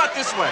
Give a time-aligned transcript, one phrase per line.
[0.00, 0.48] about this way?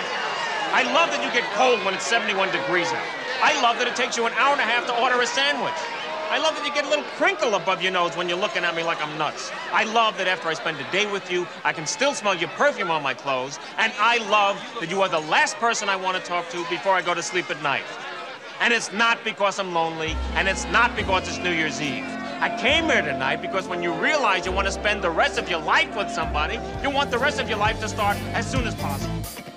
[0.76, 3.08] I love that you get cold when it's 71 degrees out.
[3.40, 5.80] I love that it takes you an hour and a half to order a sandwich.
[6.28, 8.76] I love that you get a little crinkle above your nose when you're looking at
[8.76, 9.50] me like I'm nuts.
[9.72, 12.50] I love that after I spend a day with you, I can still smell your
[12.60, 13.58] perfume on my clothes.
[13.78, 16.92] And I love that you are the last person I want to talk to before
[16.92, 17.88] I go to sleep at night.
[18.60, 22.17] And it's not because I'm lonely, and it's not because it's New Year's Eve.
[22.40, 25.50] I came here tonight because when you realize you want to spend the rest of
[25.50, 28.64] your life with somebody, you want the rest of your life to start as soon
[28.64, 29.47] as possible.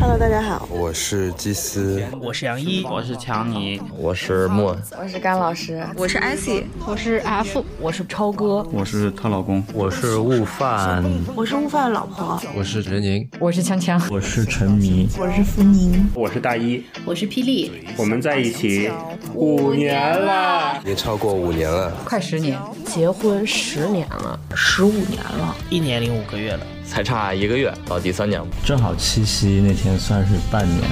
[0.00, 11.04] Hello，大家好，我是基斯，我是杨一，我是强尼，我是莫，我是甘老师，我是艾希，我是 F，我是超哥，我是她老公，我是悟饭，
[11.36, 18.90] 我是悟饭的老婆，我是任宁，我是锵锵，我是陈迷，我是福宁，我是大一，我是霹雳，我们在一起
[19.34, 26.66] 五年了，也超过五年了，快十年，结婚十年了，十五年了，一年零五个月了。
[26.84, 30.82] 才差一个月到第三年，正好七夕那天算是半年，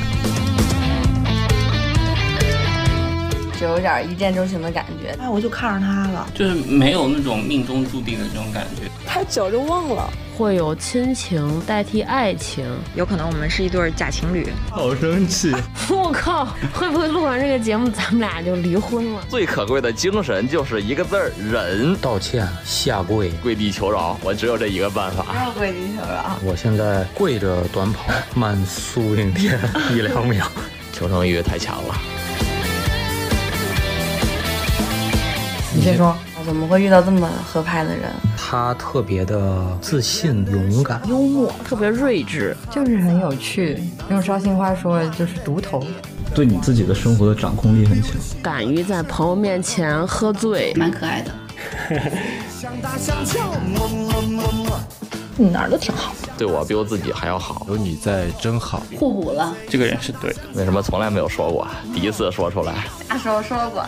[3.60, 5.16] 就有点一见钟情的感觉。
[5.20, 10.08] 哎，我就看上他了，就是没有那种命中注定的这种感觉，太久就忘了。
[10.36, 12.64] 会有亲情代替爱情，
[12.94, 14.46] 有可能我们是一对假情侣。
[14.70, 15.52] 好生气！
[15.90, 19.20] 我靠，会不会录完这个节目咱们俩就离婚了？
[19.28, 21.96] 最可贵的精神就是一个字儿忍。
[21.96, 25.24] 道歉，下跪，跪地求饶，我只有这一个办法。
[25.24, 26.38] 不要跪地求饶。
[26.44, 28.04] 我现在跪着短跑，
[28.36, 29.58] 慢速应天
[29.90, 30.46] 一两秒。
[30.92, 32.17] 求生欲太强了。
[35.78, 36.12] 你先说。
[36.44, 38.10] 怎么会遇到这么合拍的人？
[38.36, 43.80] 他特别的自信、勇敢、幽默，特别睿智，就是很有趣。
[44.08, 45.86] 用绍兴话说，就是独头。
[46.34, 48.12] 对你自己的生活的掌控力很强，
[48.42, 51.30] 敢于在朋友面前喝醉，蛮可爱的。
[55.36, 57.64] 你哪儿都挺好，对我比我自己还要好。
[57.68, 59.54] 有你在真好，互补了。
[59.68, 61.68] 这个人是对的，为什么从来没有说过？
[61.94, 62.86] 第一次说出来。
[63.08, 63.84] 那时候说过。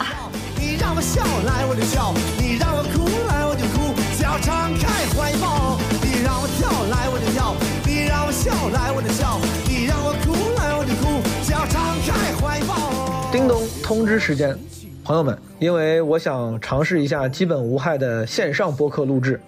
[0.90, 5.78] 你让我笑来我就笑，你让我哭来我就哭，只要敞开怀抱。
[6.02, 7.54] 你让我跳来我就跳，
[7.86, 13.30] 你让我笑来我就笑，你让我哭来我就哭，只要敞开怀抱。
[13.30, 14.58] 叮咚，通知时间，
[15.04, 19.40] 朋友们，因为我想尝试一下基本无害的线上播客录制，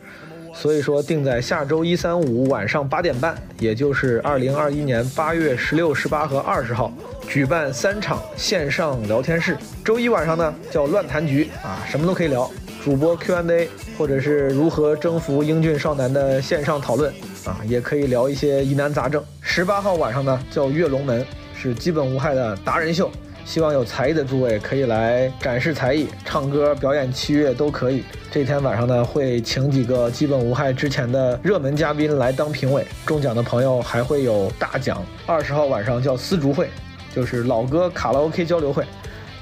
[0.52, 6.92] 所以说定在下周一、三、五晚上八点半，也就是二零二一年八月十六、十八和二十号。
[7.28, 12.50] 举办三场线上聊天室，周一晚上呢叫乱谈局啊，什么都可以聊，
[12.84, 17.12] 主播 Q&A 或者是如何征服英俊少男的线上讨论
[17.46, 19.22] 啊，也可以聊一些疑难杂症。
[19.40, 21.24] 十八号晚上呢叫跃龙门，
[21.56, 23.10] 是基本无害的达人秀，
[23.44, 28.04] 希望有才艺的诸位可以来展示才艺，唱歌、表演、器乐都可以。
[28.30, 35.04] 这天晚上呢会请几个基本无害之前的热门嘉宾来当评委，中奖的朋友还会有大奖。
[35.26, 36.68] 二十号晚上叫丝竹会。
[37.14, 38.82] 就是老歌卡拉 OK 交流会，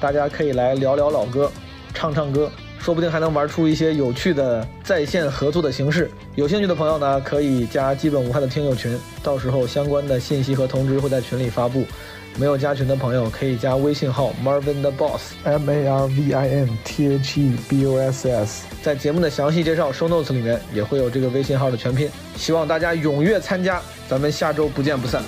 [0.01, 1.49] 大家可以来聊聊老歌，
[1.95, 2.51] 唱唱歌，
[2.81, 6.11] 说不定还能玩出一些有趣的在线合作的形式。
[6.35, 11.85] 有兴趣的朋友呢，可以加基本无害的听友群，到时候相关的信息和通知会在群里发布。
[12.37, 19.93] 没有加群的朋友可以加微信号 Marvin the Boss，M A R V I N T H E B O S S，在节目的详细介绍
[19.93, 22.09] show notes 里面也会有这个微信号的全拼。
[22.37, 25.23] 希望大家踊跃参加，咱们下周不见不散。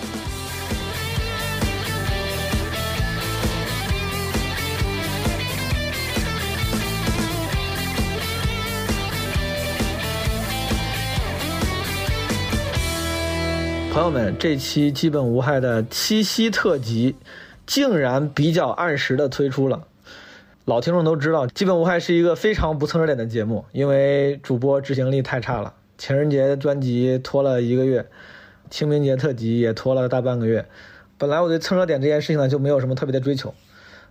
[13.93, 17.15] 朋友们，这期基本无害的七夕特辑，
[17.67, 19.87] 竟然比较按时的推出了。
[20.65, 25.75] 老听众都知道，基本无害是一个非常不蹭热点的节目，因为主播执行力太差了。
[25.99, 28.07] 情人节专辑拖了一个月，
[28.71, 30.65] 清明节特辑也拖了大半个月。
[31.19, 33.53] 本来我对蹭热点这件事情呢，就没有什么特别的追求。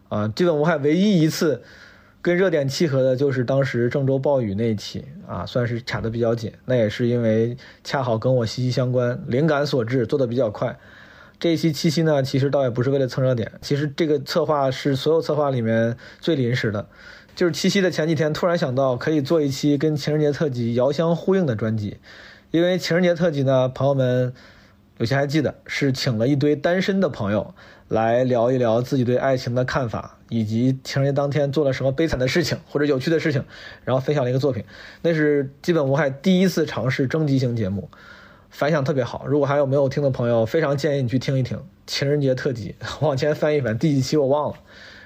[0.10, 1.64] 啊，基本无害唯一一次。
[2.22, 6.54] 跟热点契合的就是当时郑州暴雨那一期啊，算是卡的比较紧。
[6.66, 10.78] 那也是因为恰好跟我息息相关，灵感所致，做的比较快。
[11.40, 16.88] 这一期七夕呢，其实倒也不是为了蹭热点，其实这个策划是所有策划里面最临时的，
[17.36, 21.98] 就是七夕的前几天突然想到可以做一期跟情人节特辑遥相呼应的专辑，
[22.52, 24.32] 因为情人节特辑呢，朋友们
[25.00, 27.56] 有些还记得是请了一堆单身的朋友。
[27.88, 33.44] 来聊一聊自己对爱情的看法，以及情人节当天做了什么悲惨的事情或者有趣的事情，
[33.84, 34.64] 然后分享了一个作品。
[35.02, 37.90] 那是基本无害第一次尝试征集型节目，
[38.50, 39.26] 反响特别好。
[39.28, 44.56] 如果还有没有听的朋友，非常建议你去听一听情人节特辑， 往前翻一翻第几期我忘了。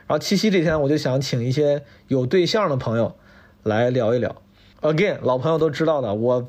[0.06, 3.16] 然后七夕这天，我就想请一些有对象的朋友
[3.64, 4.36] 来聊一聊。
[4.82, 6.48] Again，老朋友都知道的，我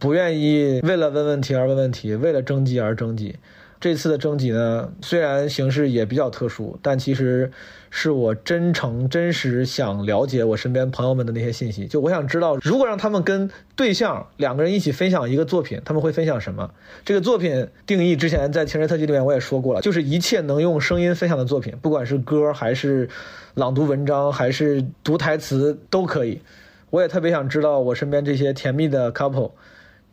[0.00, 3.36] 不愿意为了问问题而问问题，为了征集而征集。
[3.84, 7.52] 这次的征集呢，虽然形式也比较特殊，但其实
[7.90, 11.86] 是我真诚、真实想了解我身边朋友们的那些信息。
[11.86, 16.70] 就我想知道，如果让他们跟对象两个人一起分享一个作品，他们会分享什么？
[17.04, 23.06] 这个作品定义之前在情人特辑里面我也说过了，就是一切能用声音分享的作品，不管是歌还是
[23.52, 26.40] 朗读文章，还是读台词都可以。
[26.88, 29.50] 我也特别想知道我身边这些甜蜜的 couple。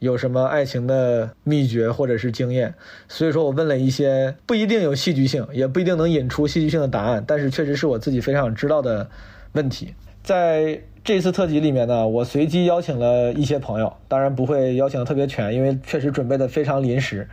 [0.02, 2.74] 有什么爱情的秘诀或者是经验？
[3.08, 9.08] 所以说我问了一些不一定有戏剧性，也不一定能引出戏剧性的答案，但是确实是我自己非常想知道的
[9.52, 9.94] 问题。
[10.24, 17.30] 在这次特辑里面呢，我随机邀请了一些朋友，当然不会邀请的特别全，因为确实准备的非常临时。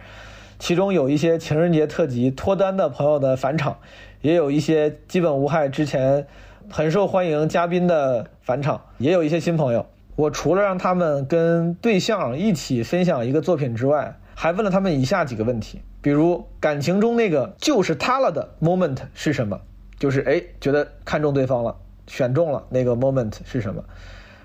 [0.59, 3.79] 其中有一些情人节特辑脱单的朋友的返场，
[4.21, 6.27] 也有一些基本无害之前
[6.69, 9.87] 很受欢迎嘉宾的返场，也有一些新朋友。
[10.19, 19.61] 我除了让他们跟对象一起分享一个作品之外，还问了他们以下几个问题，比如感情中那个就是他了的 moment 是什么？
[19.97, 21.77] 就是哎，觉得看中对方了，
[22.09, 23.85] 选中了那个 moment 是什么？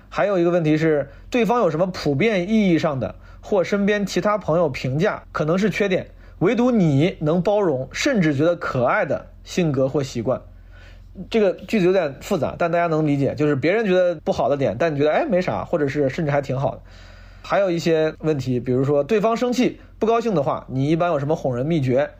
[0.08, 6.06] 还有一个问题是，对方有什么普遍意义上的或身边其他朋友评价可能是缺点，
[6.38, 10.40] 唯独你能包容甚至觉得可爱的性格或习惯？
[11.30, 16.82] 这个句子有点复杂，但大家能理解，就是别人觉得不好的点，但你觉得哎没啥，或者是甚至还挺好的。
[17.42, 22.10] 还有一些问题，比如说对方生气不高兴的话，你一般有什么哄人秘诀？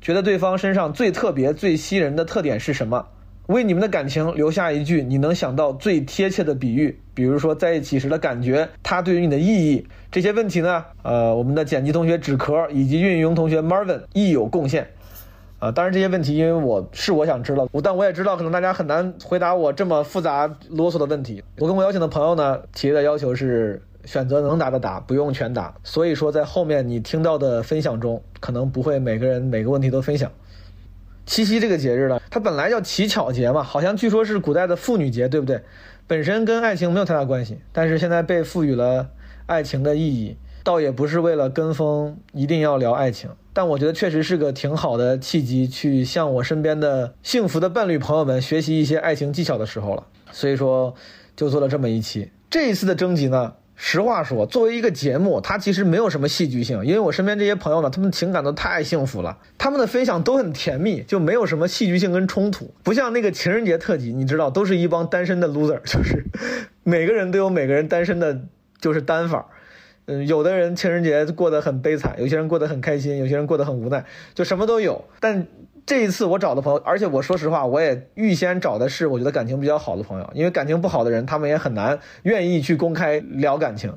[0.00, 3.06] 觉得对方身上最特别、最吸人的特点是什么？
[3.46, 9.86] 为你们的感情留下一句你能想到最贴切的比喻，比如说在一起时的感觉，它对于你的意义。
[10.10, 14.88] 这些问题呢，呃，我们的剪辑同学纸壳以及运营同学 Marvin 亦有贡献。
[15.62, 21.40] 啊，当然这些问题，因为我是我想知道，我但我也知道，可能大家很难回答我这么复杂啰嗦的问题。
[21.60, 25.72] 我跟我邀请的朋友呢，提的要求是选择能答的答，不用全答。
[25.84, 30.28] 所以说，在后面你听到的分享中，可能不会每个人每个问题都分享。
[31.26, 35.62] 七夕这个节日呢，它本来叫乞巧节嘛，好像据说是古代的妇女节，对不对？
[36.08, 39.10] 本身跟爱情没有太大关系，但是现在被赋予了
[39.46, 43.30] 爱情的意义，倒也不是为了跟风，一定要聊爱情。
[43.54, 50.06] 但我觉得确实是个挺好的契机，去向我身边的幸福的伴侣朋友们学习一些爱情技巧的时候了。
[50.30, 50.94] 所以说，
[51.36, 52.30] 就做了这么一期。
[52.48, 62.72] 这一次的征集呢，实话说，作为一个节目，它其实没有什么戏剧性，因为我身边这些朋友呢，他们情感都太幸福了，他们的分享都很甜蜜，就没有什么戏剧性跟冲突。
[62.82, 66.24] 不像那个情人节特辑，你知道，都是一帮单身的 loser，就是
[66.82, 68.40] 每个人都有每个人单身的，
[68.80, 69.46] 就是单法。
[70.12, 74.04] 嗯，有的人情人节过得很悲惨，有些人过得很开心，有些人过得很无奈，
[74.34, 75.02] 就什么都有。
[75.20, 75.46] 但
[75.86, 83.96] 这一次我找的朋友，而且我说实话，我也预先找的是我觉得感情比较好的朋友，因为感情不好的人，他们也很难愿意去公开聊感情。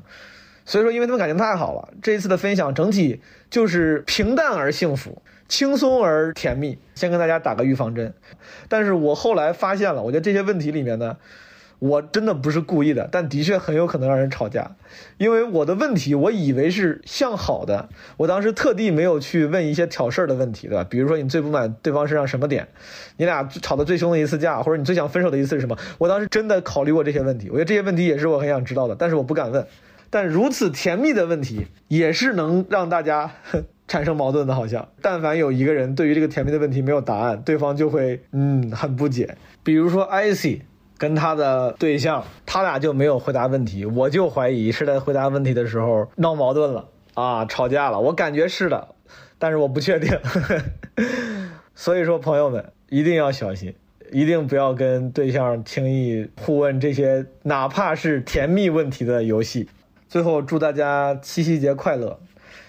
[0.64, 3.20] 所以说，因为他们感情太好了，这一次的分享整体
[3.50, 6.78] 就是平淡而幸福，轻松而甜蜜。
[6.94, 8.14] 先跟大家打个预防针，
[8.68, 11.16] 但是我后来发现了，我觉得这些问题里面呢。
[11.78, 14.76] 我真的不是故意的，但的确很有可能让人吵架，
[15.18, 20.86] 因为我的问题我以为是向好的，我当时特地没有去问一些挑事儿的问题，对吧？
[20.88, 22.66] 比如说你最不满对方身上什么点，
[23.18, 25.76] 你俩吵得最凶的一次架，或者你最想分手的一次是什么？
[25.98, 29.66] 我当时真的考虑过这些问题，我觉得这些问题也是我很想知道的，但是我不敢问。
[30.08, 33.32] 但如此甜蜜的问题也是能让大家
[33.86, 39.36] 产生矛盾的，好像但凡有一个人对于这个甜蜜的问题没有答案，对方就会嗯很不解。
[39.62, 40.60] 比如说 icy。
[40.98, 48.00] 跟他的对象，他俩就没有回答问题，我就怀疑是在回答问题的时候闹矛盾了啊，吵架了。
[48.00, 48.88] 我感觉是的，
[49.38, 50.18] 但是我不确定。
[51.74, 53.74] 所以说，朋友们一定要小心，
[54.10, 59.68] 一定不要跟对象轻易互问这些哪怕是甜蜜问题的游戏。
[60.08, 62.18] 最后，祝大家七夕节快乐！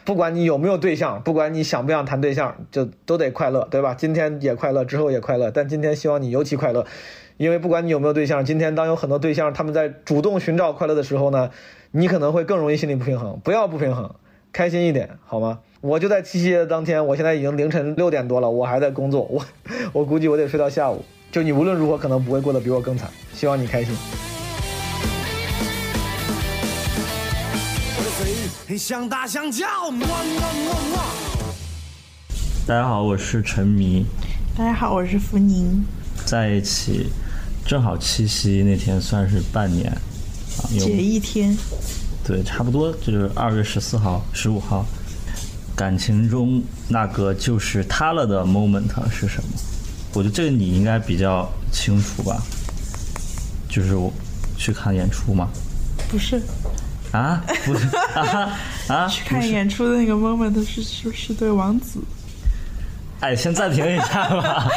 [0.04, 3.94] 不管你有没有对象，不管你想不想谈对象，就都得快乐，对吧？
[3.94, 6.86] 今天也快乐，之后也快乐，但今天希望你尤其快乐。
[7.38, 11.52] 因为不管你有没有对象，今天当有很多对象他们在主动寻找快乐的时候呢，
[11.92, 13.40] 你可能会更容易心理不平衡。
[13.44, 14.16] 不要不平衡，
[14.52, 15.60] 开心一点好吗？
[15.82, 19.46] 我就在七夕的当天，我现在已经凌晨六点多了，我还在工作，我
[19.94, 21.06] 我估计我得睡到下午。
[21.32, 23.96] 就你无论如何可能不会过得比我更惨，希望你开心。
[32.66, 34.04] 大家好，我是陈迷。
[34.58, 35.86] 大家好，我是福宁。
[36.26, 37.12] 在一起，
[37.68, 41.54] 正好七夕那天算是半年，啊，节一天，
[42.26, 44.86] 对，差不多就是二月十四号、十五号。
[45.76, 49.50] 感情中那个就是他了的 moment 是什么？
[50.14, 52.42] 我觉得这个你应该比较清楚吧？
[53.70, 54.12] 就是我
[54.58, 55.50] 去看演出吗，
[56.10, 56.42] 不是
[57.12, 58.58] 啊，不是啊
[58.88, 59.08] 啊！
[59.12, 62.00] 去看演出的那个 moment 是是是对王子。
[63.20, 64.68] 哎，先暂停一下吧。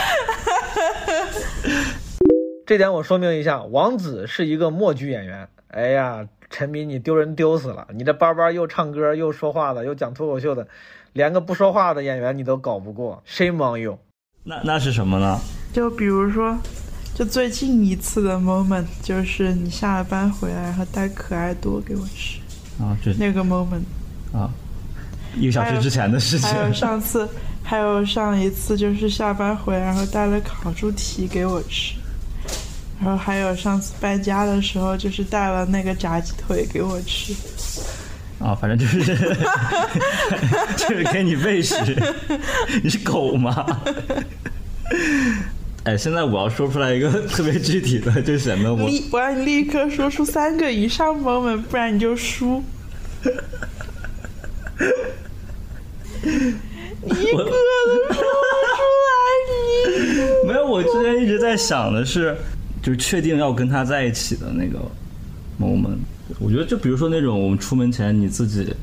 [2.70, 5.48] 这点我说明一下，王子是一个默剧演员。
[5.72, 7.84] 哎呀，陈迷你丢人丢死了！
[7.92, 10.64] 你这班班又唱歌又说话的，又讲脱口秀的，
[11.12, 13.98] 连个不说话的演员你都搞不过，Shame on you！
[14.44, 15.40] 那那是什么呢？
[15.72, 16.56] 就比如说，
[17.12, 22.38] 就最近一次的 moment，就是你下了班回来，然后带可爱多给我吃。
[22.80, 23.82] 啊，这那个 moment。
[24.32, 24.48] 啊，
[25.36, 26.48] 一个小时之前的事情。
[26.48, 27.28] 还有上次，
[27.64, 31.96] 还有上一次，就是下班回来，然后带了烤猪蹄给我吃。
[33.02, 37.32] 然后还有上次搬家的时候，就是带了那个炸鸡腿给我吃。
[38.38, 39.04] 啊，反正就是
[40.76, 41.74] 就是给你喂食。
[42.82, 43.66] 你是狗吗？
[45.84, 52.62] 哎，现在我要说出来一个特别具体的，就显得我立我让你立刻说出三个以上 moment，不然你就输。
[56.22, 57.54] 一个都说
[58.04, 58.20] 不出
[59.06, 59.18] 来，
[60.42, 60.66] 你没有。
[60.66, 62.36] 我之前一直在想的是。
[62.82, 64.80] 就是确定要跟他在一起的那个
[65.60, 65.98] moment，
[66.38, 68.74] 我觉得就比如说那种我们出门前你自己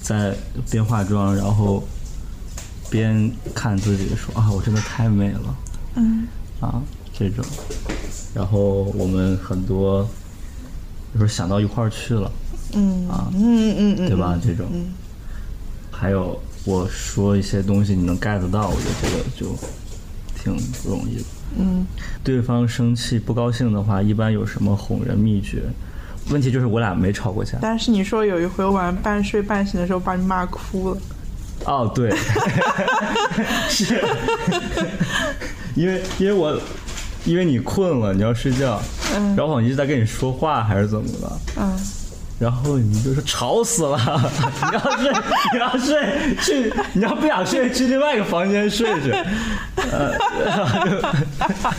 [0.00, 0.34] 在
[0.70, 1.82] 边化妆，然后
[2.90, 5.56] 边看自己说啊，我真的太美了，
[5.96, 6.26] 嗯，
[6.60, 6.80] 啊
[7.12, 7.44] 这种，
[8.34, 10.08] 然后我们很多
[11.14, 12.30] 有时候想到一块儿去了，
[12.74, 13.08] 嗯。
[13.08, 14.38] 啊嗯嗯嗯，对吧？
[14.40, 14.66] 这种，
[15.90, 19.56] 还有我说一些东西你能 get 到，我觉得这个就
[20.40, 21.24] 挺不容易的。
[21.56, 21.86] 嗯，
[22.24, 25.62] 对方生气不高兴的话，一般有什么哄人秘诀？
[26.30, 27.56] 问题就是我俩没吵过架。
[27.60, 31.00] 但是你说有一回晚上半睡半醒的时候把你骂哭了。
[31.64, 32.10] 哦，对，
[33.68, 33.98] 是，
[35.74, 36.60] 因为因为我
[37.24, 38.80] 因为你困了，你要睡觉，
[39.16, 41.78] 嗯，然后我一直在跟你说话还是怎么的，嗯。
[42.38, 43.98] 然后你就说吵死了，
[44.70, 45.12] 你要睡，
[45.52, 49.10] 你要睡去，你要不想睡去另外一个房间睡去。
[49.90, 50.12] 呃，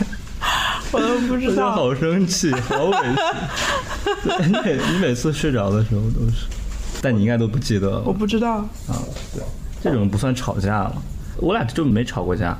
[0.92, 1.72] 我都不知道。
[1.72, 3.08] 好生气，好委屈。
[4.46, 6.46] 你每你每次睡着的时候都是，
[7.00, 8.02] 但你应该都不记得了。
[8.04, 8.56] 我不知道。
[8.86, 9.00] 啊，
[9.34, 9.42] 对，
[9.82, 10.94] 这种不算吵架了。
[11.38, 12.54] 我俩就没吵过架。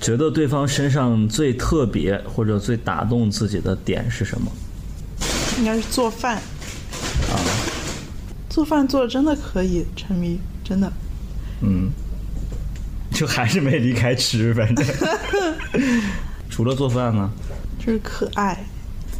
[0.00, 4.50] 觉得对方身上最特别或者最打动自己的点是什么？
[5.58, 6.40] 应该是做饭。
[8.50, 10.92] 啊，做饭做的真的可以，沉迷真的。
[11.62, 11.90] 嗯，
[13.12, 14.84] 就还是没离开吃，反正。
[16.50, 17.30] 除了做饭呢？
[17.78, 18.64] 就是可爱，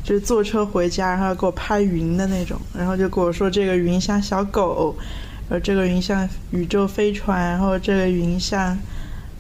[0.03, 4.97] 就是坐车回家，然后给我拍云的那种，然后就跟我说这个云像小狗，
[5.49, 8.77] 然后这个云像宇宙飞船，然后这个云像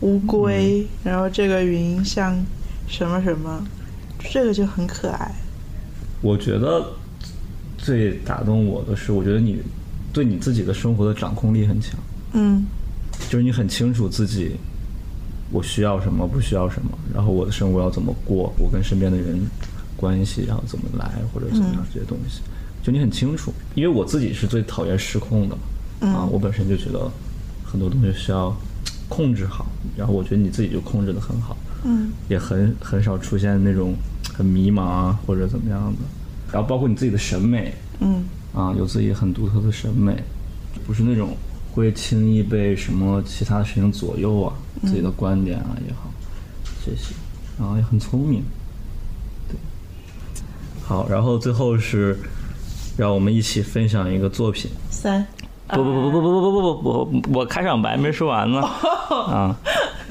[0.01, 2.41] 乌龟，然后这个云像
[2.87, 3.67] 什么什么，
[4.33, 5.35] 这个就很可爱。
[6.23, 6.93] 我觉得。
[7.83, 9.59] 最打动我的是，我觉得你
[10.13, 11.99] 对你自己的生活的掌控力很强。
[12.33, 12.65] 嗯，
[13.29, 14.53] 就是你很清楚自己
[15.51, 19.41] 我需要什么，不需要什么，然后我的生活要怎么过，我跟身边的人
[19.97, 22.41] 关系然后怎么来或者怎么样这些东西，
[22.83, 23.53] 就你很清楚。
[23.75, 25.57] 因为我自己是最讨厌失控的
[26.01, 27.11] 嘛，啊，我本身就觉得
[27.65, 28.57] 很多东西需要
[29.09, 33.95] 控制好，然后我觉得你自己就控制的很好，嗯，也很很少出现那种
[34.33, 35.99] 很迷茫啊或者怎么样的。
[36.53, 38.25] 然后包括你自己的审美，嗯，
[38.55, 40.17] 啊，有自己很独特的审美，
[40.87, 41.37] 不是那种
[41.73, 44.53] 会轻易被什么其他事情左右啊，
[44.83, 46.11] 自己的观点啊也好，
[46.85, 47.15] 这些，
[47.59, 48.43] 然后也很聪明，
[49.49, 49.57] 对，
[50.83, 52.19] 好，然后最后是
[52.97, 55.25] 让我们一起分享一个作品，三，
[55.69, 59.57] 不不不不不不不不不不，我开场白没说完呢，啊，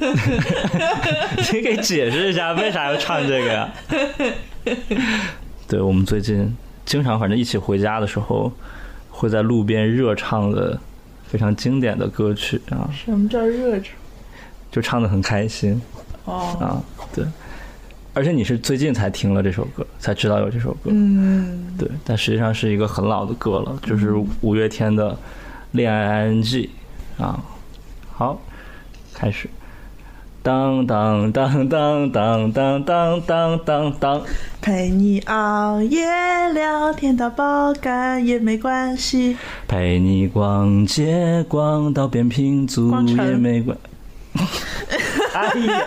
[1.52, 3.72] 你给解释一下为啥要唱这个呀？
[5.68, 6.56] 对我们最近
[6.90, 8.50] 经常反正一起回家的时候，
[9.10, 10.76] 会在路边热唱的
[11.22, 12.90] 非常经典的歌曲啊。
[12.92, 13.94] 什么叫热唱？
[14.72, 15.80] 就唱的很开心。
[16.24, 16.56] 哦。
[16.58, 16.82] 啊，
[17.14, 17.24] 对。
[18.12, 20.90] 而且你是最近才听了这首歌，才知道有这首歌。
[20.90, 21.76] 嗯。
[21.78, 25.12] 对，但实际上是一个很老的歌了，就是五月天的
[25.70, 26.68] 《恋爱 ING》
[27.22, 27.40] 啊。
[28.12, 28.42] 好，
[29.14, 29.48] 开始。
[30.42, 33.92] 当当当当当当当当当。
[34.00, 34.22] 当，
[34.62, 36.06] 陪你熬夜
[36.54, 39.36] 聊天到爆肝也没关系，
[39.68, 43.76] 陪你逛街逛到扁平足也没关。
[45.34, 45.84] 哎呀，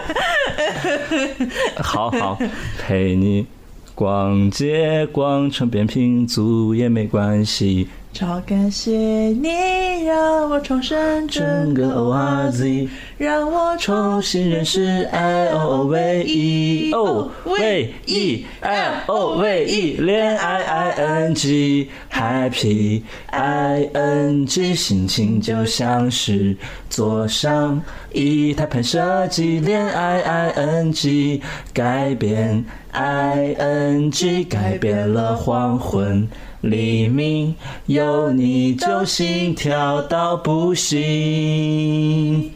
[1.77, 2.37] 好好。
[2.79, 3.47] 陪你
[3.95, 12.89] 逛街逛成扁平足也没关系，超感谢你让我重生整个 O R Z，
[13.23, 23.89] 让我重新认识 L O V E，O V E L O V E，恋爱 I N G Happy I
[23.93, 26.57] N G，心情就像是
[26.89, 31.41] 坐上一台喷射机，恋爱 I N G
[31.73, 36.27] 改变 I N G 改变了黄昏。
[36.59, 42.51] 黎明有你就心跳到不行。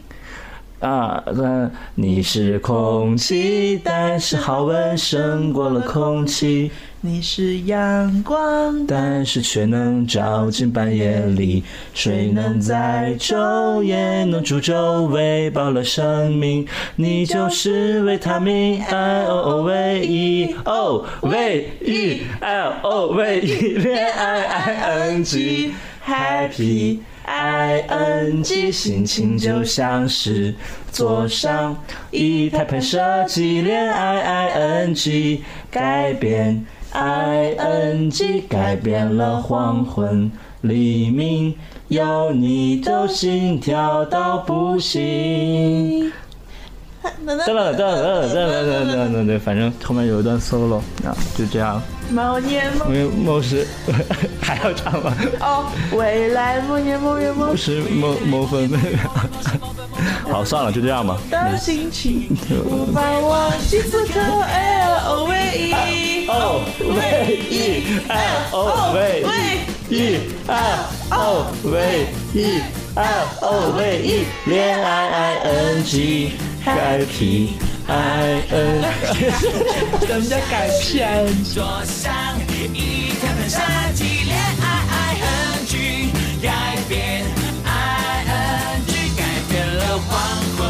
[0.80, 1.22] 啊！
[1.96, 6.70] 你是空气，但是好闻胜过了空气。
[7.00, 11.62] 你是阳光，但是却能照进半夜里。
[11.94, 16.66] 水能载舟，也能煮粥，喂饱了生命。
[16.96, 24.74] 你就是维他命，I O O V E O V E L O V E，恋爱 I
[25.10, 30.54] N G，Happy I N G，心情就像是
[30.90, 31.76] 坐上
[32.10, 36.64] 一台喷射机，恋爱 I N G，改变。
[36.90, 40.32] I N G 改变了黄昏，
[40.62, 41.54] 黎明
[41.88, 46.10] 有你都心跳到不行。
[47.26, 51.80] 噔噔噔噔噔噔噔噔噔，反正后面有一段 solo 啊，就这样。
[52.10, 53.66] 某年某月某时
[54.40, 55.14] 还要唱吗？
[55.40, 58.70] 哦，未来某年某月某时某某分。
[60.30, 61.18] 好，算了，就这样吧。
[61.30, 62.28] 的心情
[62.64, 68.16] 无法忘记此刻，L O V E O V E L
[68.52, 69.24] O V
[69.90, 70.78] E L
[71.10, 72.62] O V E
[72.94, 76.32] L O V E 恋爱 I N G
[76.64, 77.50] Happy
[77.86, 79.30] I N G
[80.06, 81.26] 什么叫改片？
[81.44, 82.12] 坐上
[82.74, 83.58] 一台喷射
[83.94, 86.10] 机，恋爱 I N G
[86.42, 87.24] 改变
[87.64, 90.18] I N G 改变了黄
[90.56, 90.68] 昏，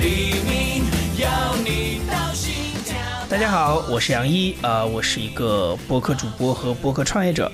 [0.00, 0.84] 黎明
[1.18, 1.26] 有
[1.62, 2.96] 你到心跳。
[3.28, 7.52] 大家好，我是杨一，呃，我是一个播客主播和播客创业者。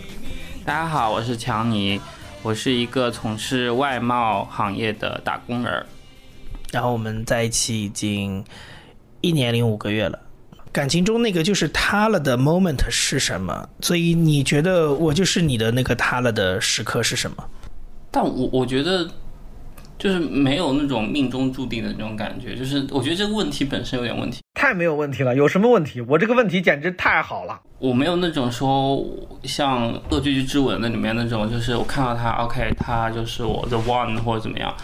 [0.64, 2.00] 大家好，我是强尼，
[2.42, 5.84] 我是一个从事外贸行业的打工人。
[6.72, 8.44] 然后我们在一起已经
[9.20, 10.18] 一年零五个月了。
[10.72, 13.68] 感情中那个就是他了的 moment 是什么？
[13.82, 17.44] 所以你觉得我就是你的那个他了的时刻是什么？
[18.10, 19.06] 但我我觉得
[19.98, 24.40] 就是没有那种命中注定的那种感觉，就是我觉得这个问题本身有点问题。
[24.54, 26.00] 太没有问题了，有什么问题？
[26.00, 27.60] 我这个问题简直太好了。
[27.78, 29.04] 我没有那种说
[29.42, 34.74] 像《恶作剧之吻》那里面那种，就是我看到他，OK，他就是我的 one 或者怎么样。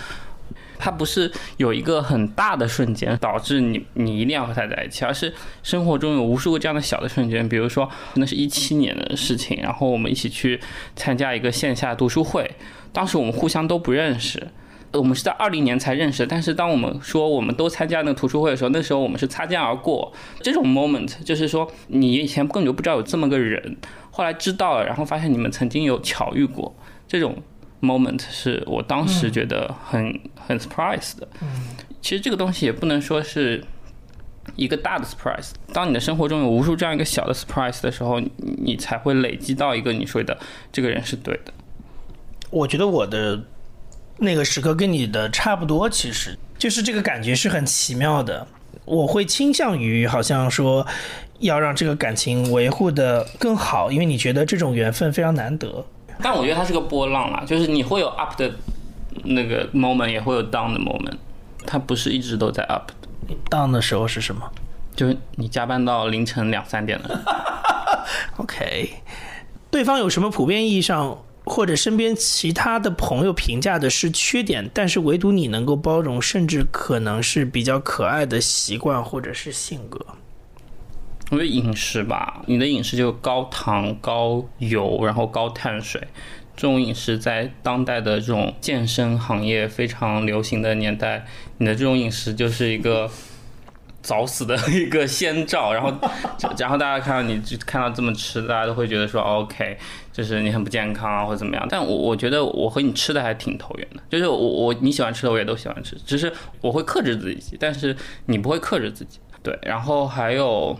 [0.78, 7.46] 它不是有一个很大的瞬间导致你你一定要和他在一起，而是生活中有无数个这样的小的瞬间。
[7.48, 10.60] 比如说，那是一七年的事情，然后我们一起去
[10.94, 12.50] 参加一个线下读书会，
[12.92, 14.46] 当时我们互相都不认识，
[14.92, 16.26] 我们是在二零年才认识。
[16.26, 20.12] 但是当我们说我们都参加那个读书会的时候，那时候我们是擦肩而过。
[20.40, 23.76] 这种 moment 就是说，你以前根本就不知道有这么个人，
[24.10, 26.74] 后来知道了，然后发现你们曾经有巧遇过
[27.06, 27.36] 这种。
[27.80, 31.28] Moment 是我当时觉得很很 surprise 的。
[32.00, 33.62] 其实这个东西也不能说是
[34.56, 35.50] 一个大的 surprise。
[35.72, 40.38] 当你的生活中有无数这样一个小的 surprise 的时候，你才会累积到一个你说的
[40.72, 41.52] 这个人是对的。
[42.50, 43.44] 我觉得我的
[44.18, 48.46] 那个时刻跟你的差不多，其实就是这个感觉是很奇妙的。
[48.84, 50.86] 我会倾向于好像说
[51.40, 55.84] 要让这个感情维护的更好，因为你觉得这种缘分非常难得。
[56.22, 58.52] 但我觉得它是个波浪啦，就是你会有 up 的
[59.24, 61.16] 那个 moment，也会有 down 的 moment，
[61.66, 63.34] 它不是一直都在 up 的。
[63.50, 64.50] down 的时候是什么？
[64.96, 67.22] 就是你加班到凌晨两三点了。
[68.38, 68.90] OK，
[69.70, 80.04] 对方有什么普遍意义上或者身边其他的朋友评价的是缺点，但是唯独你能够包容，甚至可能是比较可爱的习惯或者是性格？
[81.30, 86.00] 我觉得饮食吧，你的饮食就高糖、高油，然后高碳水，
[86.56, 91.26] 这种饮食在当代的这种健身行业非常流行的年代，
[91.58, 93.10] 你的这种饮食就是一个
[94.00, 95.74] 早死的一个先兆。
[95.74, 95.92] 然后，
[96.56, 99.76] 然后大家看到你就看到这么吃，大家都会觉得说 OK，
[100.10, 101.66] 就是你很不健康啊，或者怎么样。
[101.68, 109.18] 但我我觉得我和你吃的还挺投缘的，就是我我你喜欢吃的我也都喜欢吃，只是我会克制自己，但是你不会克制自己。
[109.42, 110.74] 对，然后还有。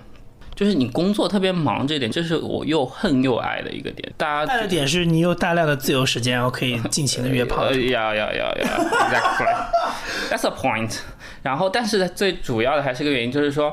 [0.59, 4.13] 就是你工作特别忙这点，这是我又恨又爱的一个点。
[4.17, 7.71] 大家爱的点是你有大量的自由时间，然后可以 尽情的约炮。
[7.71, 10.99] 要要要要，Exactly，That's a point。
[11.45, 13.73] 然后，但是最主要的还是个原因，就是说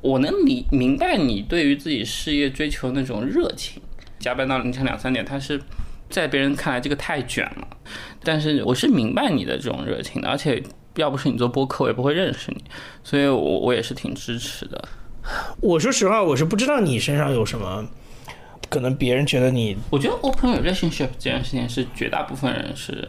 [0.00, 3.82] 我能理明白你对于自己事业追求那种热情。
[4.18, 5.60] 加班到凌晨两三点，他是
[6.08, 7.68] 在别人看来这个太卷了，
[8.22, 10.62] 但是我是明白你的这种热情的，而且
[10.96, 12.64] 要不是你做播客，我也不会认识你，
[13.02, 14.82] 所以我我也是挺支持的。
[15.60, 17.86] 我说实话，我是不知道你身上有什么，
[18.68, 23.08] 可能别人觉得你，我觉得 open relationship 这件事情是绝大部分人是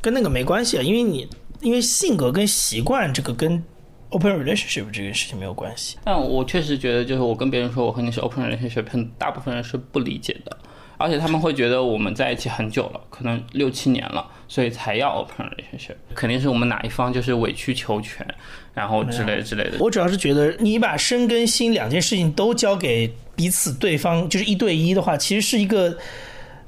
[0.00, 1.28] 跟那个没关系啊，因为你
[1.60, 3.62] 因为性格跟习惯这个跟
[4.10, 5.98] open relationship 这个事情没有关系。
[6.04, 10.56] 但我确实觉得，就是我跟别人说我和你是 open relationship，很大部分人是不理解的，
[10.96, 18.26] 而且他们会觉得我们在一起很久了，可能六七年了，所以才要 open relationship，肯定是我们哪一方就是委曲求全，
[18.74, 19.76] 然后之类之类的。
[19.78, 25.96] 我主要是觉得你把身跟心两件事情都交给彼此对方，就是一对一的话，其实是一个。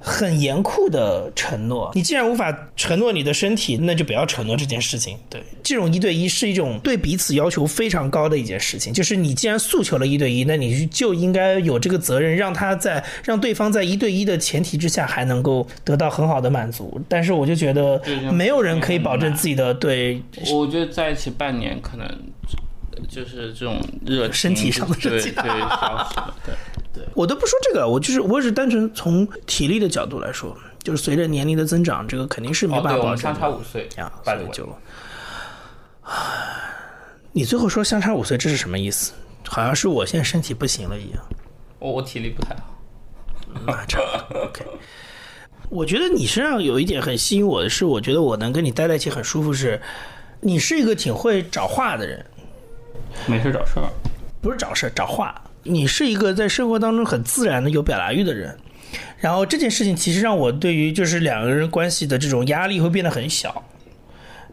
[0.02, 5.18] 很严酷的承诺，你既然无法承诺你的身体，那就不要承诺这件事情。
[5.28, 8.92] 对，这种一对一是一种对彼此要求非常高的一件事情。
[8.94, 16.98] 就是你既然诉求了一对一，那你就应该有这个责任，让他在让对方在一对一的前提之下还能够得到很好的满足。
[17.06, 18.00] 但是我就觉得
[18.32, 20.22] 没有人可以保证自己的对。
[20.50, 22.06] 我觉得在一起半年可能
[23.08, 25.42] 就是这种热身体上的热情对。
[25.42, 26.54] 对。
[26.92, 33.16] 对我都不说这个，我就是我只是单纯从体力的角度来说，就是随着年龄的增长，这个肯定是没办法保证。
[33.16, 34.68] 相差五岁呀，所以就，
[37.30, 39.12] 你最后说相差五岁，这是什么意思？
[39.46, 41.22] 好像是我现在身体不行了一样。
[41.78, 42.76] 我我体力不太好。
[43.64, 44.00] 那差
[44.32, 44.64] OK。
[45.68, 49.80] 我觉得你身上有一点很吸引我的是，我觉得我能跟你待在一起很舒服，是
[50.40, 52.26] 你是一个挺会找话的人。
[53.26, 53.88] 没事找事儿。
[54.40, 55.40] 不是找事儿，找话。
[55.62, 58.56] 你是一个在生活当中很自然的有表达欲的人，
[59.18, 63.62] 然后这件事情其实让我对于就是两个人关系的这种压力会变得很小，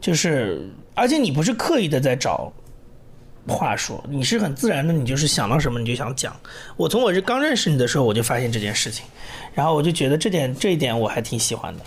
[0.00, 2.52] 就是而且你不是刻意的在找
[3.46, 6.36] 话说，你是很自然的，你就是想到什么你就想讲。
[6.76, 9.06] 我从我这刚认识你的时候我就发现这件事情，
[9.54, 11.82] 然后我就觉得这点这一点我还挺喜欢的。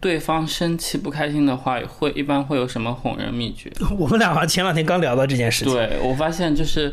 [0.00, 3.70] 对方生气不开心的话，会一般会有什么哄人秘诀？
[3.98, 6.92] 我们俩前两天刚聊到这件事情，对我发现就是。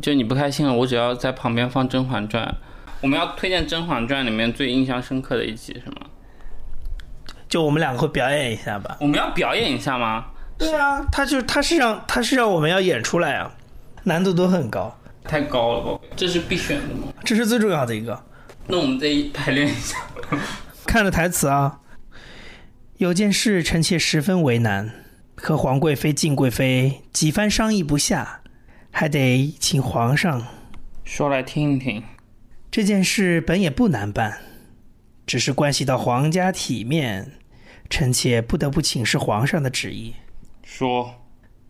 [0.00, 2.42] 就你不开心了，我只要在旁边放《甄嬛传》，
[3.02, 5.96] 我们要推荐《甄嬛传》里面最印象深刻的一集是吗？
[7.46, 8.96] 就我们两个会表演一下吧。
[8.98, 10.24] 我们要表演一下吗？
[10.56, 13.52] 对啊，他就是他是让他是让我们要演出来啊，
[14.04, 14.98] 难度都很高。
[15.24, 16.00] 太高了吧？
[16.16, 17.12] 这是必选的吗？
[17.22, 18.18] 这是最重要的一个。
[18.68, 19.98] 那我们再排练一下。
[20.88, 21.78] 看着台词啊，
[23.02, 24.88] 有件事臣妾十分为难，
[25.34, 28.42] 和皇贵妃、敬贵妃几番商议不下。
[28.92, 30.46] 还得请皇上
[31.02, 32.00] 说来听听。
[32.70, 34.38] 这件事本也不难办，
[35.26, 37.32] 只是关系到皇家体面，
[37.90, 40.14] 臣妾不得不请示皇上的旨意。
[40.62, 41.12] 说，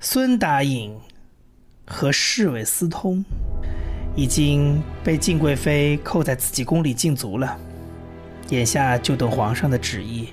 [0.01, 0.95] 孙答应
[1.87, 3.25] 和侍卫私通，
[4.14, 7.59] 已经被敬贵妃扣在自己宫里禁足了，
[8.51, 10.29] 眼下就等皇上的旨意，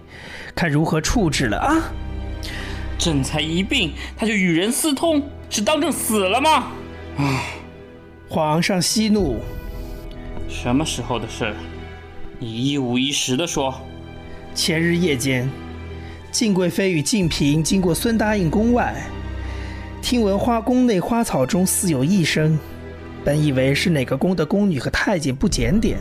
[0.59, 1.89] 看如何处置了啊！
[2.97, 6.73] 朕才一病，他就与人私通，是当朕死了吗？
[7.15, 7.43] 啊！
[8.27, 9.39] 皇上息怒。
[10.49, 11.55] 什么时候的事？
[12.39, 13.73] 你一五一十的说。
[14.53, 15.49] 前日夜间，
[16.29, 18.93] 静贵妃与静嫔经过孙答应宫外，
[20.01, 22.59] 听闻花宫内花草中似有异声，
[23.23, 25.97] 本以为是哪个宫的宫女和太监不检点，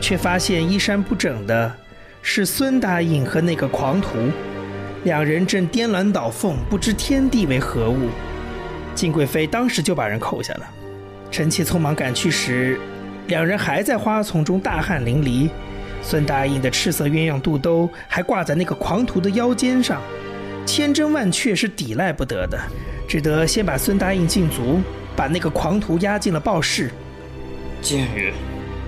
[0.00, 1.74] 却发现衣衫不整的
[2.26, 4.08] 是孙答应和那个狂徒，
[5.04, 8.08] 两人正颠鸾倒凤，不知天地为何物。
[8.94, 10.66] 静贵妃当时就把人扣下了，
[11.30, 12.80] 臣妾匆忙赶去时，
[13.26, 15.50] 两人还在花丛中大汗淋漓。
[16.00, 20.00] 孙答应的赤色鸳鸯肚兜还挂在那个狂徒的腰间上，
[20.64, 22.58] 千真万确是抵赖不得的，
[23.06, 24.80] 只得先把孙答应禁足，
[25.14, 26.90] 把那个狂徒押进了报室。
[27.82, 28.32] 贱人！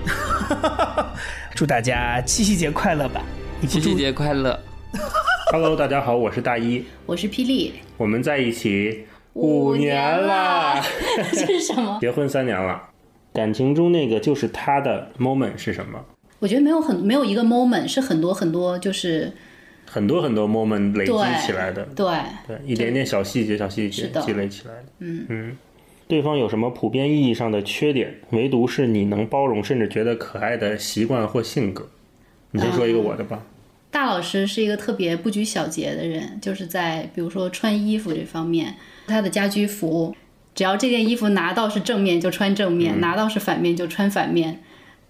[1.55, 3.21] 祝大家七夕节快乐吧！
[3.67, 4.59] 七夕节快乐！
[5.51, 9.05] Hello，大家好，我是大一，我是霹雳，我们在一起。
[9.33, 10.81] 五年了，
[11.31, 11.99] 这是什么？
[12.01, 12.81] 结婚三年了，
[13.33, 16.03] 感情中那个就是他的 moment 是什么？
[16.39, 19.31] 我觉得没有很没有一个 moment，是很多很多就是
[19.85, 22.07] 很多很多 moment 累积起来的，对
[22.47, 24.85] 对，一点点小细节小细节积累起来的。
[24.99, 25.57] 嗯嗯，
[26.07, 31.89] 对方有什么普遍意义上的缺点，唯独是你能包容甚至觉得可爱的习惯或性格？
[32.51, 33.43] 你先说一个我的吧。
[33.91, 38.75] 大老师是一个特别不拘小节的人，就是在比如说穿衣服这方面。
[39.07, 40.13] 他的家居服，
[40.53, 44.61] 只要这件衣服拿到是正面就穿正面，拿到是反面就穿反面，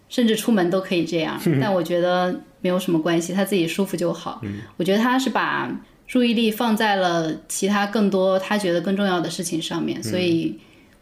[0.08, 1.40] 甚至出门都可以这样。
[1.60, 4.42] 但我觉得没有什么关系，他自己舒服就好。
[4.78, 10.58] 我觉得他是把注意力放在了其他更多他觉得更重要的事情上面，所以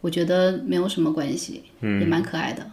[0.05, 2.63] 我觉得没有什么关系，也蛮可爱的。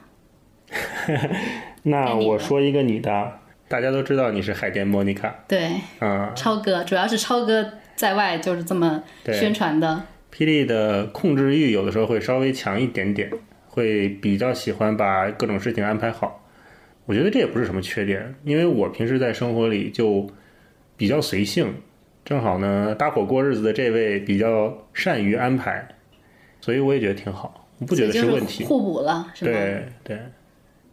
[1.85, 3.33] 那我说一个你的，
[3.69, 5.35] 大家都知道你是海淀莫妮卡。
[5.49, 10.03] 对，啊，超哥，主要是超哥在外就是这么宣传的。
[10.31, 13.31] 霹雳的控制欲有的时候会稍微强一点点，
[13.67, 16.47] 会比较喜欢把各种事情安排好。
[17.07, 20.29] 我觉得这也不是什么缺点，因为我平时在生活里就
[20.99, 21.77] 比较随性，
[22.27, 25.89] 正好呢搭伙过日子的这位比较善于安排，
[26.63, 28.65] 所以我也觉得挺好，我不觉得是问题。
[28.65, 29.51] 互补了，是吧？
[29.51, 30.19] 对对。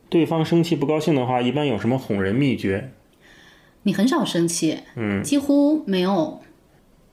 [0.10, 2.90] 对方生气不高兴的话，一般有什么哄人秘诀？
[3.84, 6.42] 你很少生气，嗯，几乎没有。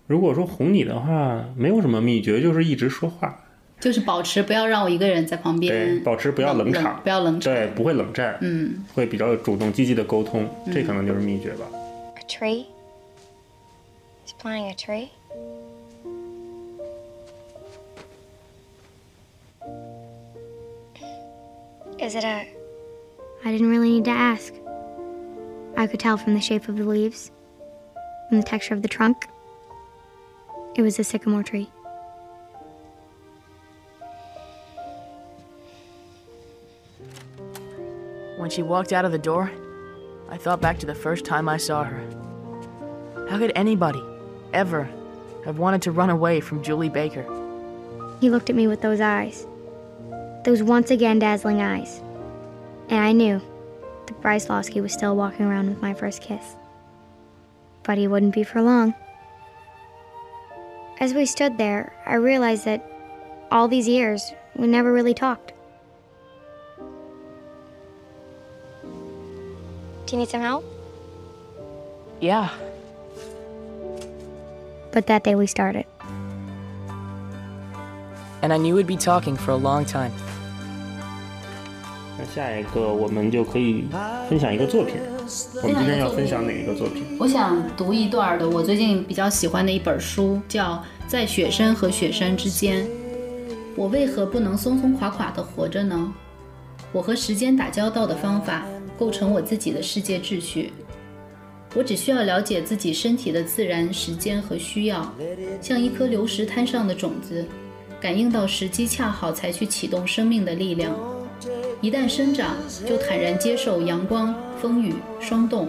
[0.07, 3.45] 如果说哄你的话，没有什么秘诀，就是一直说话，
[3.79, 11.67] 就是保持不要让我一个人在旁边，对，保持不要冷场，不要冷场，对，不会冷战，嗯，会比较主动积极的沟通，这可能就是秘诀吧。
[12.17, 12.65] A tree.
[14.25, 15.09] He's planting a tree.
[21.99, 22.47] Is it a
[23.45, 24.53] I didn't really need to ask.
[25.77, 27.31] I could tell from the shape of the leaves,
[28.29, 29.29] from the texture of the trunk.
[30.75, 31.71] It was a sycamore tree.
[38.37, 39.51] When she walked out of the door,
[40.29, 42.01] I thought back to the first time I saw her.
[43.31, 44.03] How could anybody,
[44.53, 44.89] ever,
[45.45, 47.25] have wanted to run away from Julie Baker?
[48.21, 49.47] He looked at me with those eyes,
[50.47, 52.01] those once again dazzling eyes.
[52.89, 53.43] And I knew
[54.07, 56.55] that Bryce Losky was still walking around with my first kiss.
[57.83, 58.95] But he wouldn't be for long.
[61.01, 62.89] As we stood there, I realized that
[63.51, 65.53] all these years we never really talked.
[70.07, 70.65] Do you need some help?
[72.21, 72.51] Yeah.
[74.93, 75.87] But that day we started.
[78.43, 80.13] And I knew we'd be talking for a long time.
[82.35, 83.85] 下一个我们就可以
[84.29, 84.97] 分享一个作品。
[85.63, 87.03] 我们今天要分享哪一个作品？
[87.19, 90.75] 我想读一段的我最近比较喜欢的一本书，叫
[91.09, 92.85] 《在雪山和雪山之间》。
[93.75, 96.13] 我为何不能松松垮垮地活着呢？
[96.93, 98.65] 我和时间打交道的方法
[98.99, 100.73] 构成我自己的世界秩序。
[101.75, 105.13] 我只需要了解自己身体的自然时间和需要，
[105.61, 107.45] 像一颗流石滩上的种子，
[108.01, 110.95] 感应到时机恰好才去启动生命的力量。
[111.81, 115.69] 一旦生长，就坦然接受阳光、风雨、霜冻，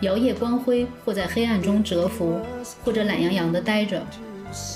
[0.00, 2.40] 摇曳光辉，或在黑暗中蛰伏，
[2.84, 4.00] 或者懒洋洋地待着。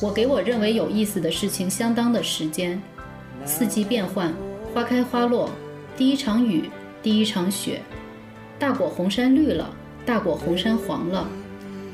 [0.03, 2.81] 我给我认为有意思的事情相当的时间。
[3.45, 4.33] 四季变换，
[4.75, 5.51] 花开花落，
[5.97, 6.69] 第一场雨，
[7.03, 7.81] 第一场雪，
[8.59, 9.75] 大果红山绿了，
[10.05, 11.27] 大果红山黄了，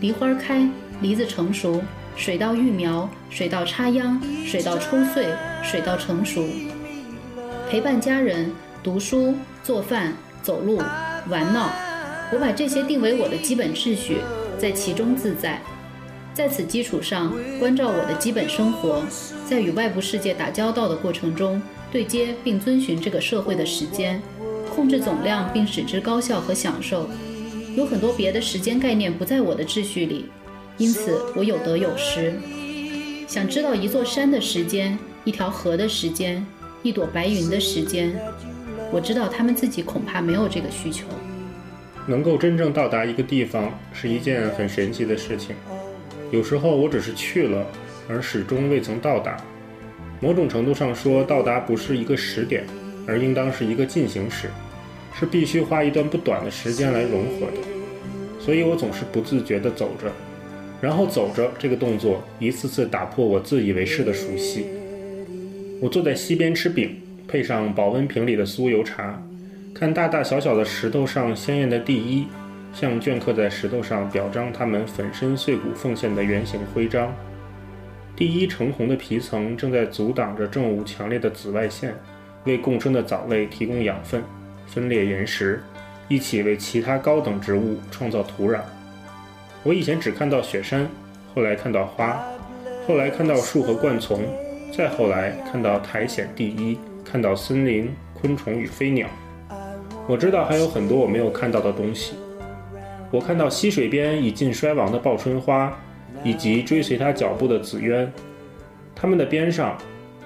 [0.01, 0.69] 梨花开，
[1.01, 1.81] 梨子成熟，
[2.17, 5.27] 水稻育苗，水稻插秧，水稻抽穗，
[5.63, 6.45] 水稻成熟。
[7.71, 8.51] 陪伴家人。
[8.81, 10.79] 读书、做饭、走路、
[11.29, 11.71] 玩闹，
[12.33, 14.19] 我把这些定为我的基本秩序，
[14.57, 15.61] 在其中自在。
[16.33, 19.05] 在此基础上，关照我的基本生活，
[19.45, 24.23] 在与外部世界打交道的过程中，对接并遵循这个社会的时间，
[24.75, 27.11] 控制总量并使之高效和享受。
[27.77, 30.27] 有很多别的时间概念不在我的秩序里，
[30.79, 32.33] 因此我有得有失。
[33.27, 36.47] 想知道一座山的时间，一条河的时间，
[36.89, 38.19] 一朵白云的时间。
[38.91, 41.05] 我知道他们自己恐怕没有这个需求。
[42.07, 45.55] 能够真正到达一个地方是一件很神奇的事情。
[46.31, 47.67] 有时候我只是去了，
[48.09, 49.37] 而始终未曾到达。
[50.19, 52.65] 某种程度上说，到达不是一个时点，
[53.07, 54.49] 而应当是一个进行时，
[55.13, 57.59] 是必须花一段不短的时间来融合的。
[58.41, 60.11] 所以我总是不自觉地走着，
[60.81, 64.69] 然后走着这个动作一次次打破我自以为是的熟悉。
[65.81, 67.01] 我坐在溪边吃饼。
[67.31, 69.23] 配上保温瓶里的酥油茶，
[69.75, 72.27] 看大大小小的石头上鲜艳的第一，
[72.73, 77.15] 像镌刻在石头上表彰他们粉身碎骨奉献的圆形徽章。
[78.17, 81.95] 第一橙红的皮层正在阻挡着正午强烈的紫外线，
[82.45, 84.23] 为共生的藻类提供养分，
[84.67, 85.63] 分裂岩石，
[86.09, 88.61] 一起为其他高等植物创造土壤。
[89.65, 90.89] 我以前只看到雪山，
[91.35, 92.25] 后来看到花，
[92.87, 94.23] 后来看到树和灌丛，
[94.73, 96.79] 再后来看到苔藓第一。
[97.11, 99.09] 看到森林、昆虫与飞鸟，
[100.07, 102.17] 我知道还有很多我没有看到的东西。
[103.11, 105.75] 我看到溪水边已近衰亡的报春花，
[106.23, 108.13] 以及追随它脚步的紫鸢。
[108.95, 109.79] 它们的边上，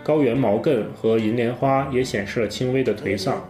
[0.03, 3.41] 高原毛茛和银莲花也显示了轻微的颓丧。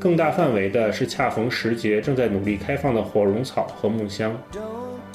[0.00, 4.34] 更大范围的是恰逢时节正在努力开放的火绒草和木香，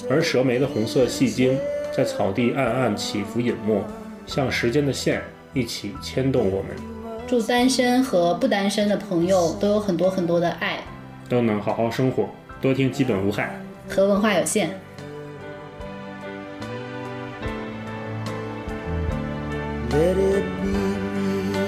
[0.07, 1.57] 而蛇莓的红色细茎
[1.91, 3.81] 在草地暗暗起伏隐没，
[4.27, 6.75] 像时间的线一起牵动我们。
[7.25, 10.79] 祝单身和不单身的朋友都有很多很多的爱，
[11.27, 12.29] 都能好好生活。
[12.61, 13.59] 多听基本无害。
[13.89, 14.69] 和文化有限。
[19.89, 21.67] Let it be me.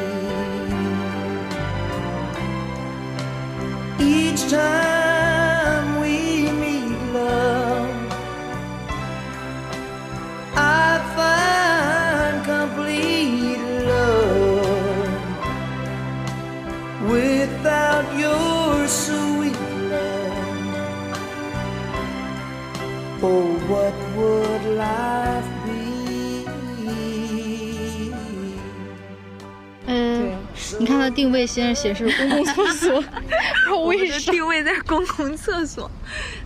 [4.00, 5.09] Each time
[24.75, 25.71] life be?
[29.86, 30.38] 嗯，
[30.79, 33.08] 你看它定位先是显示公共厕所，不知
[33.65, 34.32] 道我们的为啥。
[34.32, 35.89] 定位在公共厕所，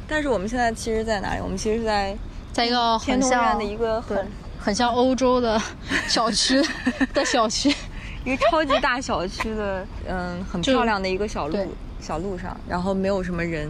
[0.07, 1.41] 但是我们现在其实在哪里？
[1.41, 2.15] 我们其实是在
[2.53, 5.62] 在一个天通很像苑的一个很很像欧洲的
[6.07, 6.62] 小区
[7.13, 7.75] 的小区，
[8.23, 13.69] 一个超级大小区的，嗯，很漂亮的一个小路小路上，然后没有什么人，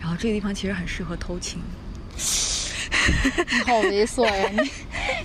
[0.00, 1.60] 然后这个地方其实很适合偷情。
[3.50, 4.48] 你好猥琐呀！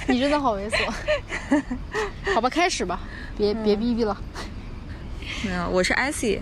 [0.08, 0.92] 你你真的好猥琐。
[2.34, 3.00] 好吧，开始吧，
[3.38, 4.18] 别别逼逼了。
[5.44, 6.42] 没有，我是 IC，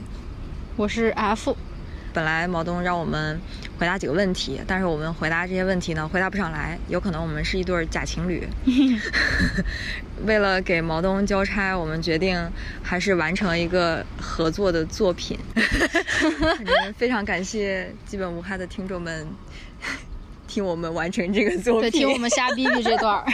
[0.77, 1.55] 我是 F。
[2.13, 3.37] 本来毛东让我们
[3.77, 8.47] 回答几个问题，但是我们回答这些问题呢，回答不上来，有可能我们是一对儿假情侣。
[10.25, 12.49] 为了给毛东交差，我们决定
[12.81, 15.37] 还是完成一个合作的作品。
[16.95, 19.27] 非常感谢基本无害的听众们
[20.55, 23.25] 听我们完成这个作对，品，听我们瞎逼逼这段儿。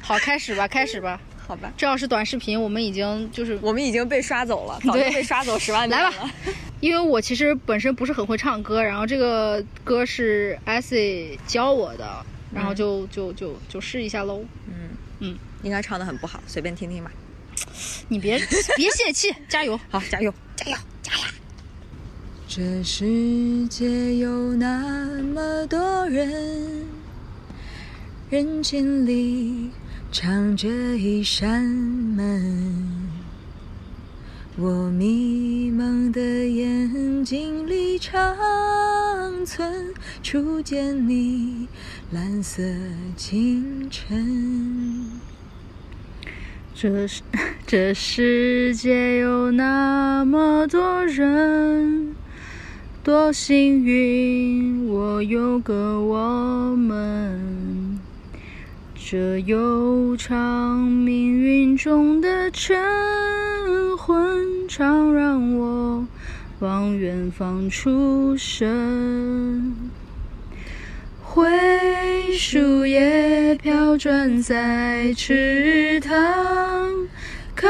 [0.00, 1.20] 好，开始吧，开始吧。
[1.48, 6.08] 好吧，这要是短视频，我们已经就是我们已经被刷走了，早就对被刷走十万 遍了。
[6.08, 6.30] 来吧，
[6.78, 14.44] 因为我其实本身不是很会唱歌，然后这个歌是 IC 教我的，然后就就就就试一下喽。
[14.68, 17.10] 嗯嗯，应该唱的很不好，随便听听吧。
[18.06, 18.38] 你别
[18.76, 19.76] 别泄气，加油！
[19.90, 21.20] 好，加油，加油，加油！
[22.50, 26.86] 这世界有那么多人，
[28.30, 29.70] 人群里
[30.10, 33.10] 藏着一扇门。
[34.56, 38.34] 我迷茫的眼睛里长
[39.44, 41.68] 存初见你
[42.12, 42.62] 蓝色
[43.14, 45.04] 清晨。
[46.74, 47.22] 这世
[47.66, 52.16] 这世界有那么多人，
[53.08, 57.98] 多幸运我有个我们。
[58.94, 62.76] 这悠长命运中的晨
[63.96, 66.06] 昏，常让我
[66.58, 69.74] 往远方出神。
[71.22, 71.48] 灰
[72.36, 76.92] 树叶飘转在池塘，
[77.60, 77.68] 看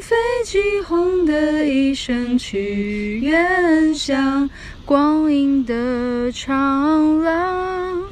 [0.00, 4.50] 飞机轰的一声去远乡，
[4.84, 8.02] 光阴的长廊，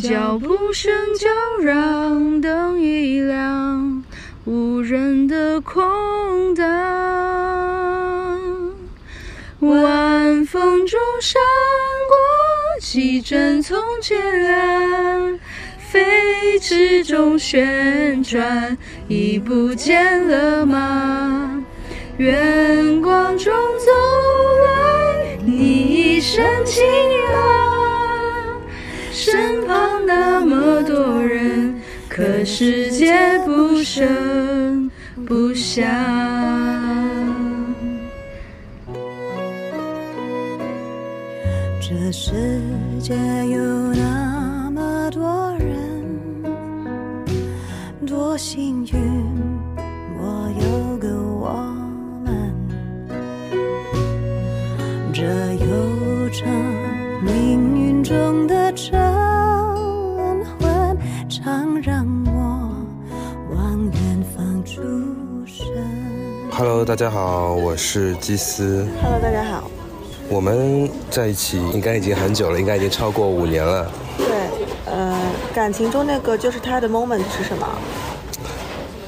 [0.00, 1.28] 脚步声叫
[1.64, 4.04] 嚷，灯一亮，
[4.44, 6.64] 无人的空荡。
[9.58, 11.42] 晚风中闪
[12.08, 14.16] 过几帧从前
[14.54, 15.40] 啊，
[15.92, 18.78] 飞驰中旋转，
[19.08, 21.62] 已不见了吗？
[22.16, 23.92] 远光中走
[24.64, 26.82] 来你一身轻
[27.34, 28.62] 朗，
[29.12, 31.78] 身旁那么多人，
[32.08, 34.90] 可世界不声
[35.26, 35.86] 不响。
[41.82, 42.32] 这世
[42.98, 43.14] 界
[43.50, 43.60] 有
[43.92, 45.51] 那么多，
[48.32, 48.98] 多幸运，
[50.18, 51.06] 我有个
[51.38, 51.52] 我
[52.24, 52.50] 们。
[55.12, 56.48] 这悠长
[57.22, 58.98] 命运中的晨
[60.58, 60.96] 昏，
[61.28, 62.74] 常让我
[63.54, 64.80] 往远方出
[65.44, 65.66] 神。
[66.52, 68.88] Hello，大家好，我是基斯。
[69.02, 69.70] Hello，大家好。
[70.30, 73.92] 我们在一起应该已经很久了，应该已经超过五年了。
[74.16, 74.26] 对，
[74.86, 75.20] 呃，
[75.54, 77.68] 感情中那个就是他的 moment 是什么？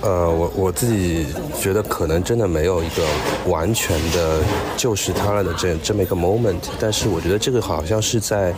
[0.04, 1.26] 呃，我我自己
[1.58, 3.02] 觉得可能真的没有一个
[3.46, 4.38] 完全的
[4.76, 8.52] 就是他了的这这么一个 moment，但是我觉得这个好像是在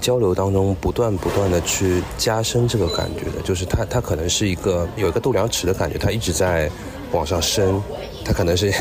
[0.00, 6.70] 交流当中不断不断的去加深这个感觉的，就是他他可能是一个有一个度量尺的感觉，他一直在
[7.12, 7.82] 往上升，
[8.24, 8.72] 他可能是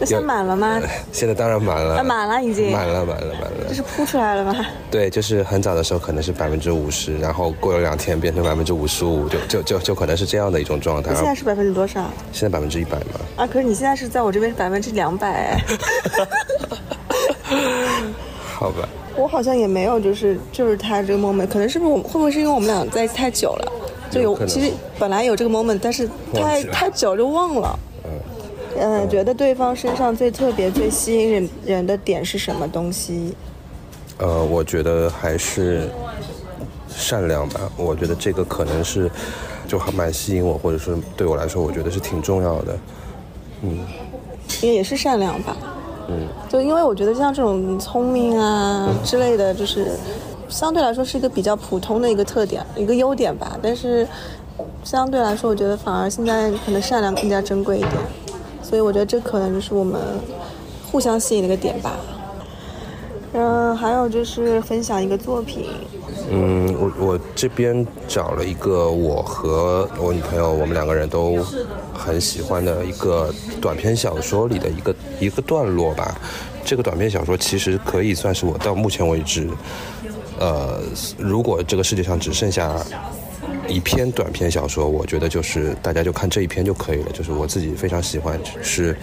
[0.00, 0.80] 那现在满了吗？
[1.12, 2.72] 现在当然满了，啊，满了已经。
[2.72, 3.66] 满了，满了，满了。
[3.68, 4.64] 这是铺出来了吗？
[4.90, 11.14] 对，就是很早的时候可能是百分之五十，然后过了两天变成百分之五十五，就就就就可能是这样的一种状态。
[11.14, 12.10] 现在是百分之多少？
[12.32, 13.20] 现在百分之一百嘛。
[13.36, 15.62] 啊，可是你现在是在我这边是百分之两百。
[18.54, 18.88] 好吧。
[19.16, 23.72] 我好像也没有，就是就是他这个 moment，可能是不是我会不会是因为我们俩在一起太久了，
[24.10, 27.78] 就有其实本来有这个 moment，但是太太久就忘了。
[28.80, 33.34] 嗯，觉得对方身上最特别、最吸引人人的点是什么东西？
[34.18, 35.88] 呃，我觉得还是
[36.88, 37.60] 善良吧。
[37.76, 39.10] 我觉得这个可能是
[39.68, 42.78] 就还蛮吸引我，或者说对我来说，我觉得是挺重要的。
[43.62, 43.78] 嗯，
[44.62, 45.56] 也也是善良吧。
[46.08, 49.92] 嗯，就因为我觉得像这种聪明啊之类的，就是
[50.48, 53.58] 相对来说是一个比较普通的一个特点、一个优点吧。
[53.62, 54.06] 但是
[54.82, 57.92] 相对来说，我觉得反而现在可能善良更加珍贵一点。
[58.70, 60.00] 所以我觉得这可能就是我们
[60.92, 61.96] 互相吸引的一个点吧。
[63.32, 65.66] 嗯，还有就是分享一个作品。
[66.30, 71.44] 嗯，我我这边找了一个我和我女朋友我们两个人都
[71.92, 76.16] 很喜欢的一个短篇小说里的一个一个段落吧。
[76.64, 79.48] 这个短篇小说其实可以算是我到目前为止，
[80.38, 80.78] 呃，
[81.18, 82.76] 如果这个世界上只剩下。
[83.70, 87.10] 一篇短篇小说，我觉得就是大家就看这一篇就可以了。
[87.12, 88.96] 就是我自己非常喜欢，是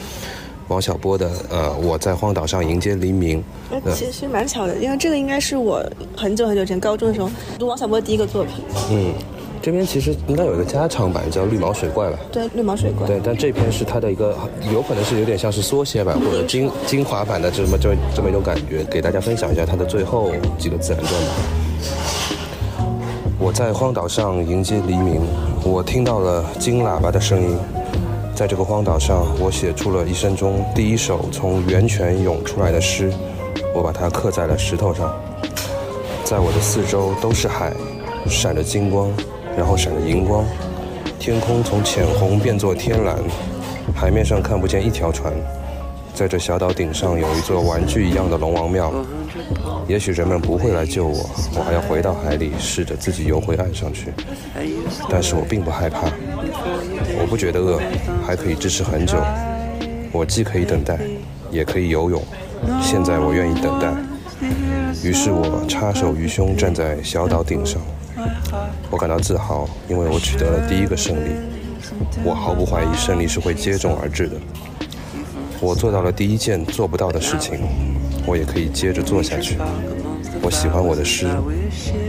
[0.68, 3.44] 王小波的呃，我在荒岛上迎接黎明。
[3.72, 5.84] 哎，其实其实蛮巧的，因为这个应该是我
[6.16, 8.56] 很久很久前高中的时候读王小波第一个作品。
[8.92, 9.14] 嗯，
[9.62, 12.20] 这边其实应该有一个加长版叫《绿毛水怪》吧？
[12.32, 13.06] 对，《绿毛水怪》。
[13.08, 14.38] 对，但这篇是它的一个，
[14.74, 21.32] 有可能是有点像是缩写版或者精精华版的这么这这么一种感觉，给大家分享一下它的最后几个自然段吧。
[23.40, 25.22] 我在荒岛上迎接黎明，
[25.64, 27.56] 我听到了金喇叭的声音。
[28.34, 33.14] 在这个荒岛上，我写出了一生中第一首从源泉涌出来的诗，
[33.76, 35.14] 我把它刻在了石头上。
[36.24, 37.72] 在我的四周都是海，
[38.26, 39.08] 闪着金光，
[39.56, 40.44] 然后闪着银光。
[41.20, 43.20] 天空从浅红变作天蓝，
[43.96, 45.32] 海面上看不见一条船。
[46.18, 48.92] 在这小岛顶上有一座玩具一样的龙王庙。
[49.88, 54.12] 也许人们不会来救我，我还要回到海里，试着自己游回岸上去。
[55.08, 56.08] 但是我并不害怕，
[57.20, 57.80] 我不觉得饿，
[58.26, 59.16] 还可以支持很久。
[60.12, 60.98] 我既可以等待，
[61.52, 62.20] 也可以游泳。
[62.82, 63.94] 现在我愿意等待。
[65.04, 67.80] 于是我插手于胸，站在小岛顶上。
[68.90, 71.30] 我感到自豪，因为我取得了第一个胜利。
[72.24, 74.36] 我毫不怀疑胜利是会接踵而至的。
[75.60, 77.60] 我做到了第一件做不到的事情。
[78.26, 79.58] 我也可以接着做下去。
[80.42, 81.28] 我喜欢我的诗，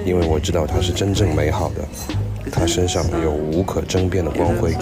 [0.04, 1.86] 因为我知道它是真正美好的，
[2.50, 4.74] 它身上有无可争辩的光辉。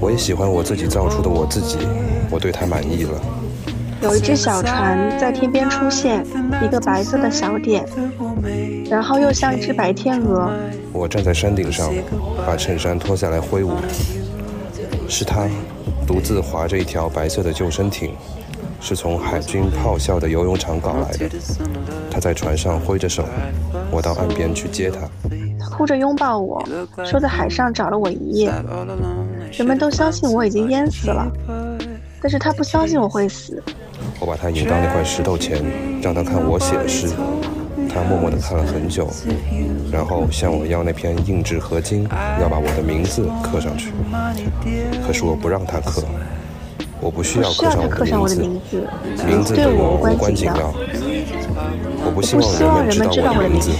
[0.00, 1.78] 我也喜欢我自己造出的我自己，
[2.28, 3.20] 我对它满意了。
[4.02, 6.26] 有一只小船在天边出现，
[6.62, 7.86] 一个白色的小点，
[8.90, 10.50] 然后又像一只白天鹅。
[10.92, 11.92] 我站在山顶上，
[12.44, 13.72] 把衬衫脱下来挥舞。
[15.08, 15.48] 是他，
[16.06, 18.12] 独自划着一条白色的救生艇。
[18.78, 21.28] 是从海军炮校的游泳场搞来的。
[22.10, 23.24] 他在船上挥着手，
[23.90, 25.00] 我到岸边去接他。
[25.58, 26.62] 他哭着拥抱我，
[27.04, 28.52] 说在海上找了我一夜。
[29.52, 31.26] 人们都相信我已经淹死了，
[32.20, 33.60] 但是他不相信我会死。
[34.20, 35.64] 我把他引到那块石头前，
[36.02, 37.08] 让他看我写的诗。
[37.96, 39.08] 他默默地看了很久，
[39.90, 42.06] 然后向我要那片硬质合金，
[42.40, 43.90] 要把我的名字刻上去。
[45.06, 46.04] 可是我不让他刻。
[46.98, 47.70] 我不需要刻
[48.06, 48.86] 上我的名字，
[49.26, 50.74] 名字对我无关紧要。
[52.04, 52.42] 我不希望
[52.86, 53.70] 人们知道我的名字，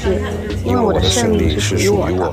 [0.64, 2.32] 因为我的胜利是属于我的。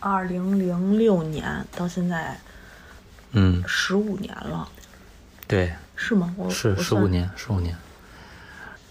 [0.00, 2.40] 二零零六年到现在，
[3.32, 4.66] 嗯，十五年了。
[5.46, 6.34] 对，是吗？
[6.38, 7.76] 我是十五年，十五年。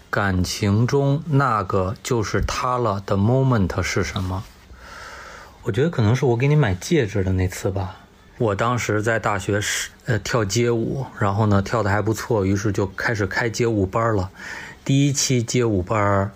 [0.08, 4.44] 感情中那个就是他了的 moment 是什么？
[5.62, 7.96] 我觉得可能是我给你买戒指的那次吧。
[8.38, 14.30] 我当时在大学是呃跳街舞，然后呢跳的还不错，于是就开始开街舞班了。
[14.84, 16.30] 第一期街舞班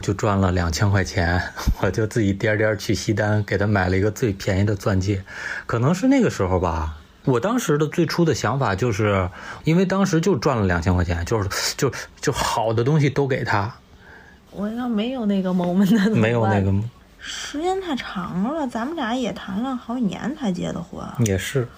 [0.00, 1.40] 就赚了两千块钱，
[1.80, 5.22] 我就自己颠颠去西单给他买了一个最便宜的钻戒。
[5.66, 6.96] 可能是那个时候吧。
[7.24, 9.28] 我当时的最初的想法就是，
[9.64, 13.74] 因为当时就赚了两千块钱，就是就就好的东西都给他。
[14.50, 16.72] 我要没有那个 moment，没有那个，
[17.18, 21.04] 时间太长了，咱们俩也谈了好几年才结的婚。
[21.26, 21.68] 也是，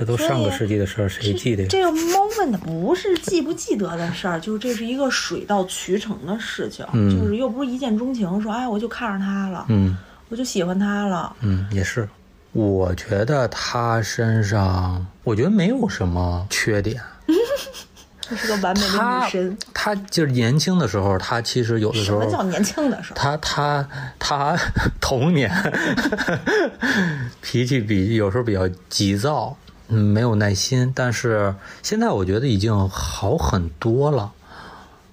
[0.00, 1.68] 这都上个世纪的事儿，谁记得呀？
[1.70, 9.96] 这个 moment 不是记不记得的事儿，就是这是一个水到渠成的事情，嗯就是又不是一见钟情，说哎我就看上他了，嗯
[10.30, 11.36] 我就喜欢他了。
[11.40, 12.08] 嗯，也是。
[12.52, 17.00] 我觉得他身上，我觉得没有什么缺点。
[18.28, 19.58] 他是个完美的女神。
[19.74, 23.16] 他就是年轻的时候，他其实有的时候什么叫年轻的时候？
[23.16, 23.88] 他他
[24.20, 24.56] 他
[25.00, 25.50] 童年
[27.42, 29.56] 脾气比有时候比较急躁，
[29.90, 30.92] 嗯，没有耐心。
[30.94, 34.32] 但是现在我觉得已经好很多了。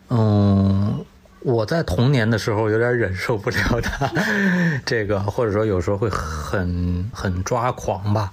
[0.09, 1.03] 嗯，
[1.41, 4.09] 我在童年的时候有点忍受不了他
[4.85, 8.31] 这个，或者说有时候会很很抓狂吧。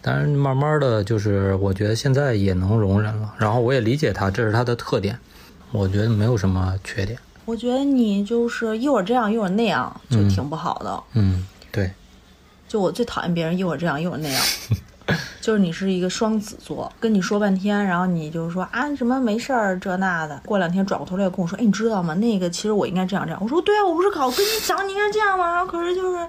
[0.00, 3.34] 但是慢慢的就是，我觉得现在也能容忍了。
[3.36, 5.18] 然后我也理解他，这是他的特点，
[5.72, 7.18] 我觉得没有什么缺点。
[7.44, 11.02] 我觉得你就是一会儿这样一会儿那样，就嗯挺不好的。
[11.14, 11.90] 嗯，对，
[12.68, 14.42] 就我最讨厌别人一会儿这样一会儿那样，
[15.40, 22.14] 就是你是一个双子座，跟你说半天，然后你就说啊什么没事儿这那的，过两天转过头来跟我说，哎你知道吗？
[22.14, 23.40] 那个其实我应该这样这样。
[23.42, 25.52] 我说对啊，我不是考跟你讲你应该这样吗？
[25.54, 26.28] 然后可是就是，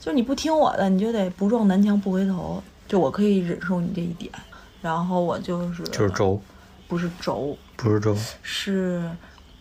[0.00, 2.62] 就你不听我的，你就得不撞南墙不回头。
[2.88, 4.32] 就我可以忍受你这一点，
[4.80, 6.40] 然后我就是就是轴，
[6.86, 9.02] 不是轴，不是轴，是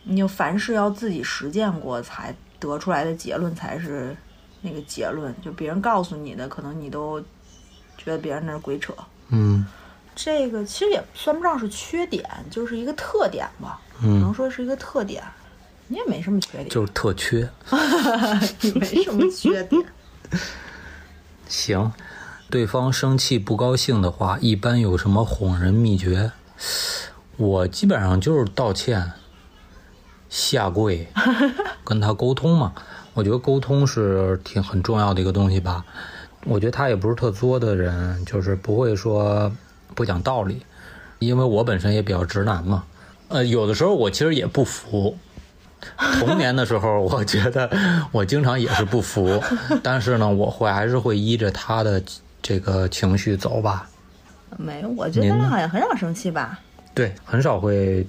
[0.03, 4.15] 你就凡事要自己实践过才得出来的结论才是
[4.61, 7.19] 那个结论，就别人告诉你的，可能你都
[8.05, 8.93] 觉得别人那是鬼扯。
[9.29, 9.65] 嗯
[10.15, 15.21] 这个其实也算不上是缺点，就是一个特点吧，嗯能说是一个特点。
[15.87, 17.49] 你也没什么缺点，就是特缺。
[18.61, 19.85] 你没什么缺点。
[21.47, 21.91] 行，
[22.49, 26.31] 对方生气不高兴的话，一般有什么哄人秘诀？
[27.37, 29.11] 我基本上就是道歉、
[30.29, 31.07] 下跪，
[31.83, 32.73] 跟他沟通嘛。
[33.13, 35.85] 我觉得沟通是挺很重要的一个东西吧。
[36.45, 39.51] 我觉得他也不是特作的人，就是不会说
[39.93, 40.61] 不讲道理，
[41.19, 42.83] 因为我本身也比较直男嘛。
[43.27, 45.17] 呃，有的时候我其实也不服。
[46.19, 47.69] 童年的时候，我觉得
[48.11, 49.41] 我经常也是不服，
[49.83, 52.01] 但是呢，我会还是会依着他的
[52.41, 53.89] 这个情绪走吧。
[54.57, 56.59] 没有，我觉得咱您呢俩好像很少生气吧。
[56.93, 58.05] 对，很少会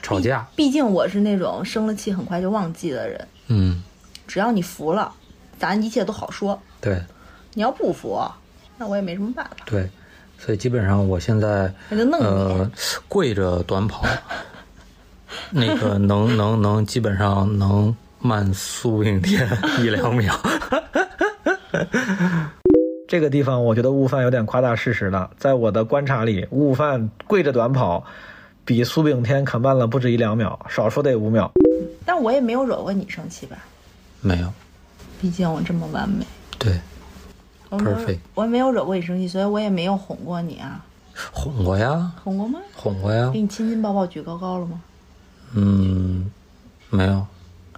[0.00, 0.46] 吵架。
[0.56, 3.82] 毕竟我是那种生了气很快就忘记的人，嗯，
[4.26, 5.12] 只要你服了，
[5.58, 6.60] 咱一切都好说。
[6.80, 7.00] 对
[7.54, 8.20] 你要不服，
[8.78, 9.56] 那我也没什么办法。
[9.66, 9.88] 对，
[10.38, 12.70] 所以基本上我现在那就弄你呃
[13.08, 14.04] 跪着短跑，
[15.50, 19.46] 那个能能能基本上能慢苏炳添
[19.80, 20.34] 一两秒。
[23.08, 25.30] 这个地方我觉得悟饭有点夸大事实了。
[25.36, 28.02] 在我的观察里，悟饭跪着短跑，
[28.64, 31.52] 比苏炳添可慢了不止一两秒，少说得五秒。
[32.06, 33.58] 但我也没有惹过你生气吧？
[34.22, 34.50] 没有，
[35.20, 36.24] 毕竟我这么完美，
[36.58, 36.80] 对，
[37.78, 40.84] Perfect 我没有惹过你生气，所以我也没有哄过你啊。
[41.32, 42.58] 哄过呀，哄过吗？
[42.74, 43.40] 哄过呀给。
[43.40, 44.80] 你亲亲抱抱举高高了吗？
[45.54, 46.30] 嗯，
[46.90, 47.26] 没有。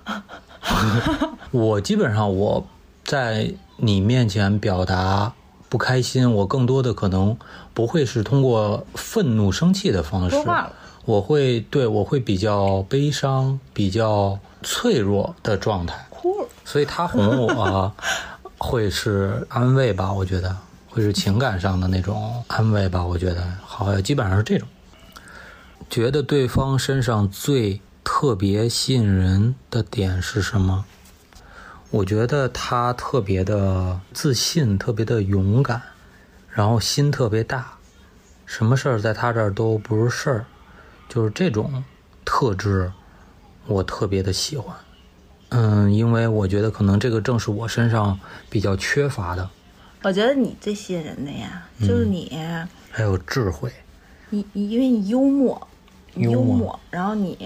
[1.50, 2.66] 我基本上我
[3.04, 5.32] 在你面前表达
[5.68, 7.36] 不开心，我更多的可能
[7.72, 10.36] 不会是通过愤怒、生气的方式。
[11.04, 16.06] 我会对我会比较悲伤、比较脆弱的状态。
[16.08, 16.48] 哭了。
[16.64, 17.92] 所以他哄我
[18.64, 20.56] 会是安慰吧，我觉得
[20.88, 24.66] 会是情感上的那种安慰吧，我觉得好像基本上是这种。
[25.90, 30.86] 觉得对方身上最特别吸引人的点是什么？
[31.90, 35.82] 我觉得他特别的自信，特别的勇敢，
[36.48, 37.74] 然后心特别大，
[38.46, 40.46] 什么事儿在他这儿都不是事儿，
[41.06, 41.84] 就是这种
[42.24, 42.90] 特质，
[43.66, 44.74] 我特别的喜欢。
[45.56, 48.18] 嗯，因为我觉得可能这个正是我身上
[48.50, 49.48] 比较缺乏的，
[50.02, 52.36] 我觉得你最吸引人的呀，嗯就是你，
[52.90, 53.72] 还有智慧。
[54.30, 55.68] 你你因为你幽默，
[56.14, 57.38] 你幽幽默默，然后你，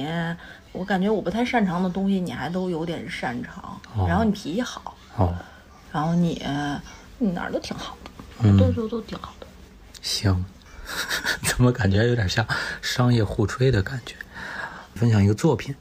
[0.72, 5.34] 我感觉我不太擅长的东西，你还都有点擅长，哦然后你脾气好，哦，
[5.92, 6.42] 然后你
[7.18, 8.10] 你哪儿都挺好的，
[8.44, 9.46] 嗯都说都挺好的。
[10.00, 10.46] 行，
[11.44, 12.46] 怎么感觉有点像
[12.80, 14.14] 商业互吹的感觉？
[14.94, 15.74] 分享一个作品，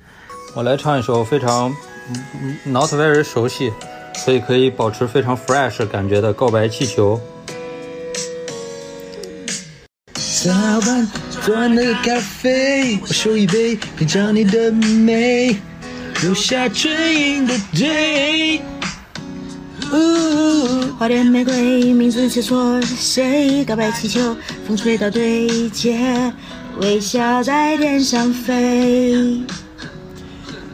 [0.55, 1.73] 我来唱一首非常
[2.09, 3.71] 嗯 not very 熟悉，
[4.15, 7.19] 所以可以保持非常 fresh 感觉的《告白气球》。
[10.43, 10.53] 早
[10.87, 11.11] 晚
[11.45, 15.57] 端的咖啡，我手一杯，品尝你的美，
[16.21, 18.61] 留下唇印的 day。
[20.97, 23.65] 花店玫瑰，名字写错了谁？
[23.65, 24.35] 告白气球，
[24.65, 26.31] 风吹到对街，
[26.79, 29.43] 微笑在天上飞。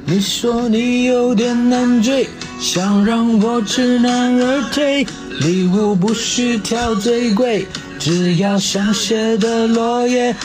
[0.06, 2.28] 你说你有点难追，
[2.60, 5.08] 想让我知难而退，
[5.40, 7.66] 礼物不需挑最贵，
[8.00, 10.36] 只要香榭的落叶，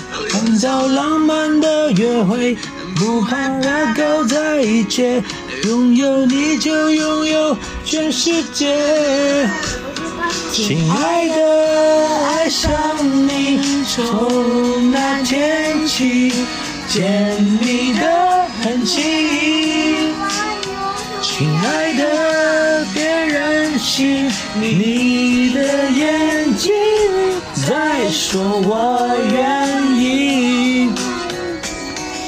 [0.47, 2.57] 营造浪漫的约会，
[2.97, 5.23] 不怕拉高在一起，
[5.65, 9.49] 拥有你就拥有全世界。
[10.53, 12.71] 亲爱的，爱上
[13.27, 16.33] 你，从那天起，
[16.89, 20.15] 见你的痕迹。
[21.21, 26.73] 亲爱的，别任性，你的眼睛
[27.55, 29.37] 在说我愿
[29.97, 30.91] 意。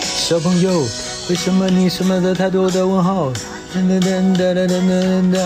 [0.04, 0.86] 小朋友，
[1.30, 3.32] 为什么你什么的太多的问号？
[3.74, 5.36] 噔噔噔噔噔噔噔噔，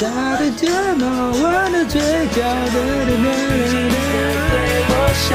[0.00, 1.06] 他的睫毛
[1.42, 2.00] 弯的嘴
[2.34, 3.94] 角，噔噔噔噔噔
[4.50, 4.54] 对
[4.88, 5.28] 我笑，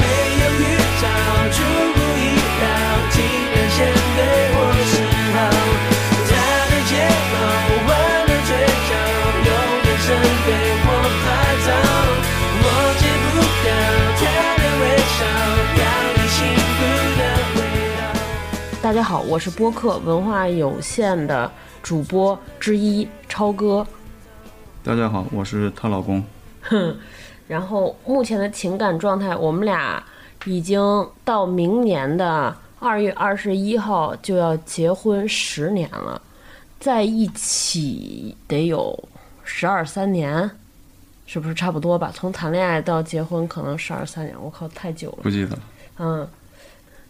[0.00, 0.02] 没
[0.40, 0.62] 有预
[1.02, 1.04] 兆，
[18.82, 21.50] 大家好，我是播客文化有限的
[21.82, 23.86] 主播之一超哥。
[24.84, 26.22] 大家好，我是她老公。
[26.60, 26.94] 哼，
[27.48, 30.04] 然后目前的情感状态，我们俩
[30.44, 36.20] 已经到明年的二月二十一号就要结婚十年了，
[36.80, 39.08] 在一起得有
[39.44, 40.50] 十二三年，
[41.24, 42.10] 是不是差不多吧？
[42.12, 45.18] 从谈恋爱到结婚可能十二三年，我靠，太久了。
[45.22, 45.58] 不记得了。
[45.98, 46.28] 嗯，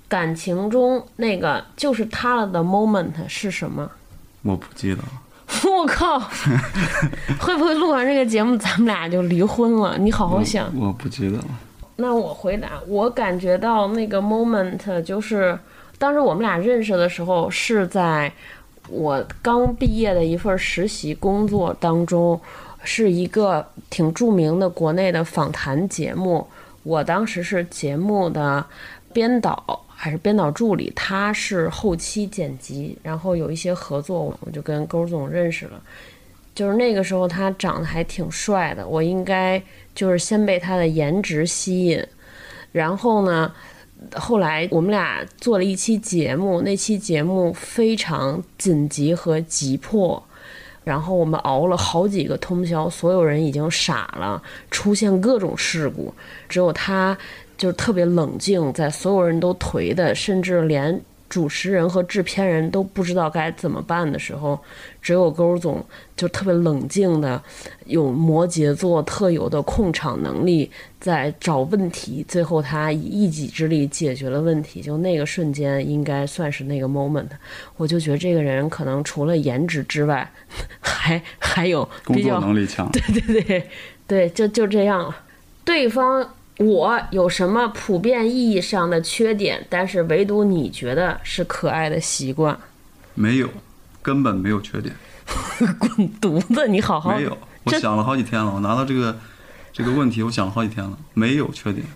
[0.08, 3.90] 感情中那个就是他了的 moment 是什么？
[4.42, 5.08] 我不记得了。
[5.64, 6.18] 我靠，
[7.40, 9.96] 会不会录完这个节目咱们俩就离婚了？
[9.96, 10.70] 你好好想。
[10.78, 11.44] 我不记得了。
[12.02, 15.56] 那我回答，我感觉到那个 moment 就是
[15.98, 18.30] 当时我们俩认识的时候，是在
[18.88, 22.38] 我刚毕业的一份实习工作当中，
[22.82, 26.44] 是一个挺著名的国内的访谈节目。
[26.82, 28.66] 我当时是节目的
[29.12, 35.80] 编导还是编导助理，他是后期剪辑，然后有一些合作，我就跟勾总认识了。
[36.52, 39.62] 就是那个时候他长得还挺帅的，我应该
[39.94, 42.04] 就是先被他的颜值吸引，
[42.72, 43.52] 然后呢，
[44.14, 50.22] 后来我们俩做了一期节目，那期节目非常紧急和急迫。
[50.84, 56.12] 然后我们熬了好几个通宵，所有人已经傻了，出现各种事故，
[56.48, 57.16] 只有他
[57.56, 61.00] 就是特别冷静，在所有人都颓的，甚至连
[61.32, 64.60] 主持人和制片人都不知道该怎么办的时候，
[65.00, 65.82] 只有勾总
[66.14, 67.42] 就特别冷静的，
[67.86, 70.70] 有摩羯座特有的控场能力，
[71.00, 74.82] 在找问题，最后他以一己之力解决了问题。
[74.82, 77.28] 就那个瞬间，应该算是那个 moment，
[77.78, 80.30] 我就觉得这个人可能除了颜值之外，
[80.82, 82.86] 还还有工作能力强。
[82.92, 83.66] 对对对
[84.06, 85.16] 对，就就这样了。
[85.64, 92.58] 对方我有什么普遍意义上的缺点，但是唯独你觉得是可爱的习惯，
[93.14, 93.48] 没有，
[94.02, 94.94] 根本没有缺点。
[95.78, 96.66] 滚犊子！
[96.68, 99.16] 你好好没有，我想了好几天了，我拿到这个
[99.72, 101.86] 这个问题，我想了好几天了，没有缺点。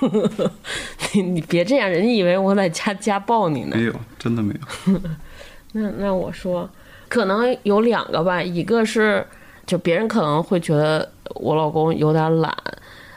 [1.14, 3.76] 你你别这样，人家以为我在家家暴你呢。
[3.76, 5.00] 没有，真的没有。
[5.72, 6.68] 那那我说，
[7.08, 9.24] 可能有两个吧，一个是
[9.64, 12.52] 就别人可能会觉得我老公有点懒，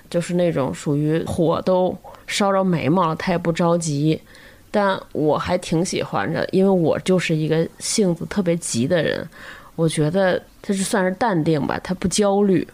[0.09, 1.95] 就是那种属于火都
[2.27, 4.19] 烧着眉毛了，他也不着急。
[4.71, 9.27] 但我还挺喜欢的，因为我就是一个性子特别急的人，
[9.75, 12.67] 我觉得他是算是淡定吧，他不焦虑。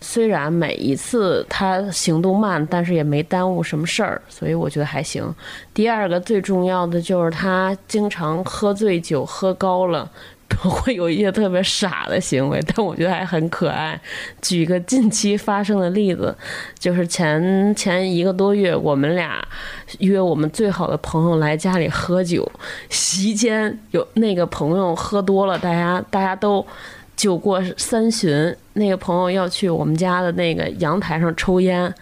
[0.00, 5.34] 虽然每一次他行动慢，但是也没耽误什么事儿，所以我觉得还行。
[5.72, 10.10] 第二个最重要的就是他经常喝醉酒，喝高了。
[10.56, 14.00] 会有一些特别傻的行为，但我觉得还很可爱。
[14.40, 16.34] 举个近期发生的例子，
[16.78, 19.46] 就是前前一个多月，我们俩
[19.98, 22.50] 约我们最好的朋友来家里喝酒，
[22.88, 26.64] 席间有那个朋友喝多了，大家大家都
[27.16, 31.92] 酒过三巡，那个朋友要去我们家的那个阳台上抽烟。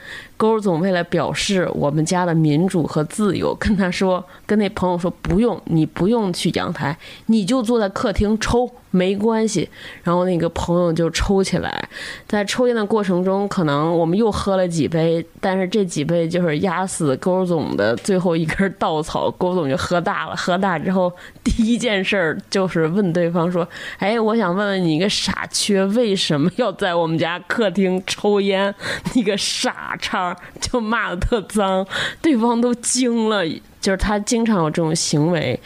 [0.44, 6.94] 勾总为了表示我们家的民主和自由，跟他说，跟那朋友说不用，你不用去阳台，
[7.26, 9.68] 你就坐在客厅抽，没关系。
[10.04, 11.88] 然后那个朋友就抽起来，
[12.28, 20.36] 在抽烟的过程中，可能我们又喝了几杯，但是这几杯就是压死勾总的最后一根稻草，勾总就喝大了。
[20.36, 23.68] 喝大之后，第一件事儿就是问对方说
[23.98, 28.72] ：“哎，我想问问你一个傻缺，为什么要在我们家客厅抽烟？
[29.14, 31.86] 你个傻叉！”就骂的特脏，
[32.22, 33.44] 对方都惊了。
[33.80, 35.60] 就是他经常有这种行为，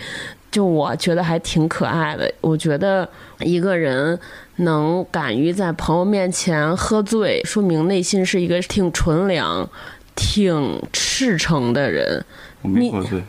[0.51, 2.33] 就我觉得还挺可爱的。
[2.41, 3.09] 我觉得
[3.41, 4.19] 一个人
[4.57, 9.69] 能敢于在朋友面前喝醉，说明内心是一个挺纯良、
[10.15, 12.25] 挺赤诚的人。
[12.63, 13.23] 我没喝醉，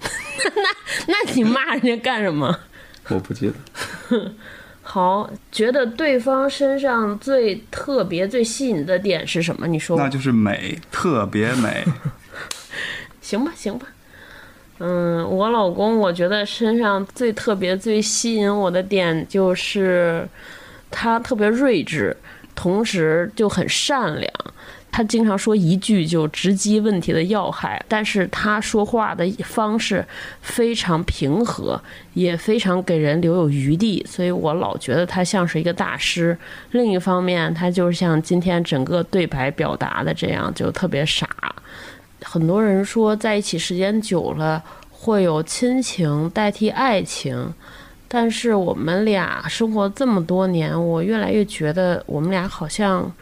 [1.06, 2.58] 那那你骂人家干什么？
[3.08, 4.32] 我不记得。
[4.82, 9.66] 好，觉得对方身上最特别、最吸引的点是什么？
[9.66, 9.96] 你说。
[9.96, 11.84] 那就是美，特别美。
[13.22, 13.86] 行吧，行吧。
[14.78, 20.28] 嗯，我老公，我觉得身上最特别、最吸引我的点就是
[20.90, 22.16] 他特别睿智，
[22.54, 24.30] 同时就很善良。
[24.90, 30.04] 他经常说一句就直击问题的要害，但是他说话的方式
[30.40, 31.80] 非常平和，
[32.12, 36.36] 也非常给人留有余地，所以我老觉得他像是一个大师。
[36.70, 41.28] 另一方面，他就是像今天整个对白表达的这样，就特别傻。
[42.24, 47.54] 很多人说在一起时间久了会有亲情代替爱情，
[48.08, 53.12] 但是我们俩生活这么多年，我越来越觉得我们俩好像。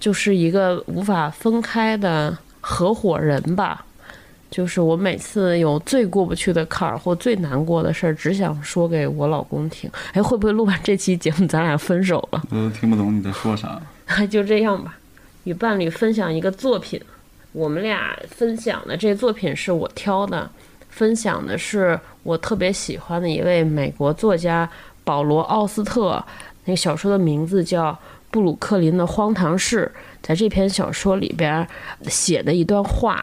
[0.00, 3.84] 就是一个无法分开的合伙人吧，
[4.50, 9.90] 就是我每次有最过不去的坎儿或最难过的事儿，只想说给我老公听。
[10.14, 12.42] 哎，会不会录完这期节目咱俩分手了？
[12.48, 13.78] 我都听不懂你在说啥。
[14.30, 14.96] 就这样吧。
[15.44, 16.98] 与伴侣分享一个作品，
[17.52, 20.50] 我们俩分享的这作品是我挑的，
[20.88, 24.68] 分享的是我特别喜欢的一位美国作家
[25.04, 26.24] 保罗·奥斯特，
[26.64, 27.98] 那个小说的名字叫。
[28.32, 29.90] 布鲁克林的荒唐事，
[30.22, 31.66] 在这篇小说里边
[32.02, 33.20] 写的一段话，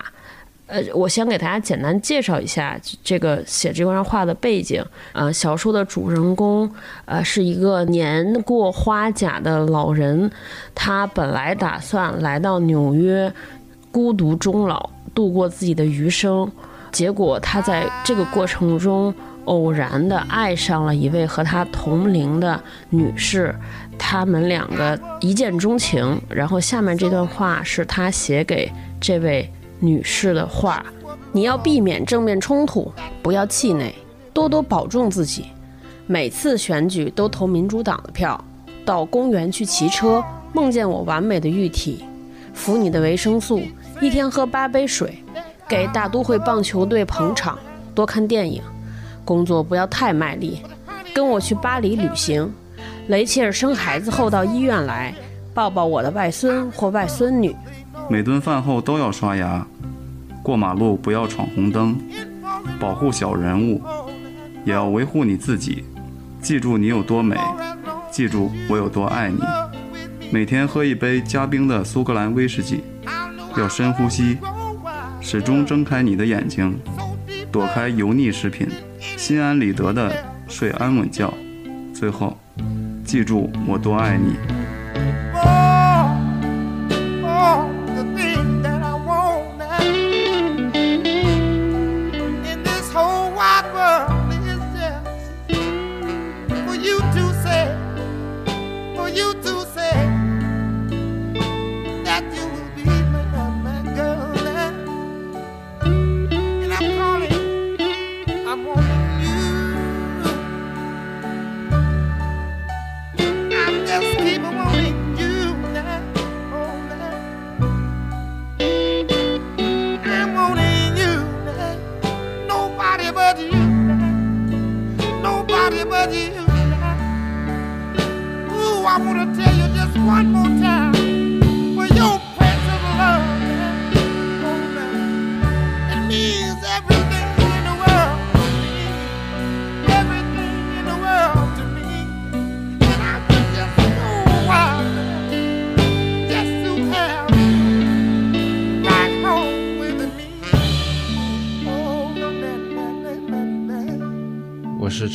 [0.65, 4.86] 呃，我先给大家简单介绍一下这个写这段话的背景。
[5.13, 6.69] 呃，小说的主人公，
[7.05, 10.30] 呃，是一个年过花甲的老人，
[10.75, 13.32] 他本来打算来到纽约
[13.97, 16.47] 孤独终老，度过自己的余生，
[16.91, 19.11] 结果他在这个过程中
[19.45, 23.55] 偶然的爱上了一位和他同龄的女士。
[23.97, 28.71] 他们两个一见钟情，然后下面这段话是他写给
[29.01, 30.85] 这位女士的话：
[31.31, 32.93] 你要避免正面冲突，
[33.23, 33.91] 不要气馁，
[34.31, 35.45] 多多保重自己。
[36.05, 38.39] 每次选举都投民主党的票，
[38.85, 40.23] 到公园去骑车，
[40.53, 42.03] 梦见我完美的玉体，
[42.53, 43.61] 服你的维生素，
[43.99, 45.17] 一天喝八杯水，
[45.67, 47.57] 给大都会棒球队捧场，
[47.95, 48.61] 多看电影，
[49.25, 50.61] 工作不要太卖力，
[51.15, 52.51] 跟我去巴黎旅行。
[53.07, 55.13] 雷切尔生孩子后到医院来，
[55.53, 57.55] 抱抱我的外孙或外孙女。
[58.09, 59.65] 每顿饭后都要刷牙，
[60.43, 61.97] 过马路不要闯红灯，
[62.79, 63.81] 保护小人物，
[64.63, 65.83] 也要维护你自己。
[66.39, 67.35] 记住你有多美，
[68.11, 69.41] 记住我有多爱你。
[70.29, 72.83] 每天喝一杯加冰的苏格兰威士忌，
[73.58, 74.38] 要深呼吸，
[75.22, 76.80] 始终睁开你的眼睛，
[77.51, 78.68] 躲开油腻食品，
[78.99, 80.14] 心安理得的
[80.47, 81.34] 睡安稳觉。
[81.93, 82.38] 最后。
[83.08, 84.57] 记住我多爱你。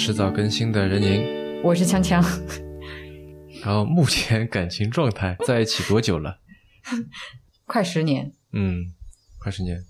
[0.04, 2.20] 迟早更新的任宁，我是锵锵。
[3.62, 6.40] 然后目前感情状态在一起多久了？
[7.66, 8.32] 快十年。
[8.50, 8.92] 嗯，
[9.38, 9.80] 快十年。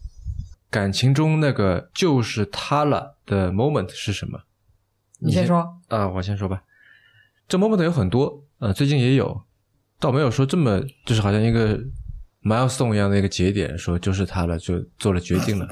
[0.68, 4.42] 感情中那个就是他了的 moment 是什么？
[5.18, 5.80] 你先说。
[5.88, 6.62] 啊，我先说吧。
[7.48, 9.44] 这 moment 有很多，呃，最近也有，
[9.98, 11.80] 倒没有说这么就是好像一个
[12.42, 15.66] milestone 一样的一个节点，说就是他了，就做了决定了。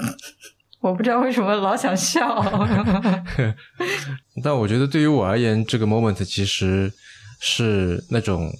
[0.81, 2.43] 我不知道为什么老想笑
[4.43, 6.91] 但我觉得对于我而言，这个 moment 其实
[7.39, 8.51] 是那种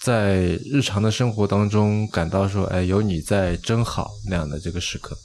[0.00, 5.16] 在日常的生活当中感到说，哎，有你在真好那样的这个时刻。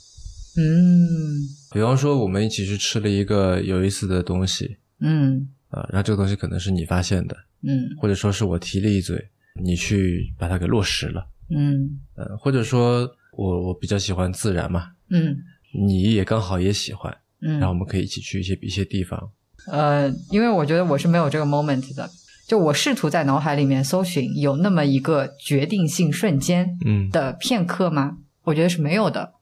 [0.56, 5.48] 嗯，比方说，我们一起去吃了一个有意思的东西，嗯。
[5.68, 7.94] 啊，然后这个东西可能是你发现的，嗯。
[8.00, 9.28] 或者说是我提了一嘴，
[9.62, 12.00] 你去把它给落实了，嗯。
[12.16, 15.36] 呃，或者说我我比较喜欢自然嘛，嗯
[15.72, 19.30] 你也刚好也喜欢，嗯然后我们可以一起去一些一些地方，
[19.70, 22.08] 呃，因为我觉得我是没有这个 moment 的，
[22.46, 28.18] 就我试图在脑海里面搜寻有那么一个决定性瞬间嗯的片刻吗？
[28.44, 29.34] 我觉得是没有的。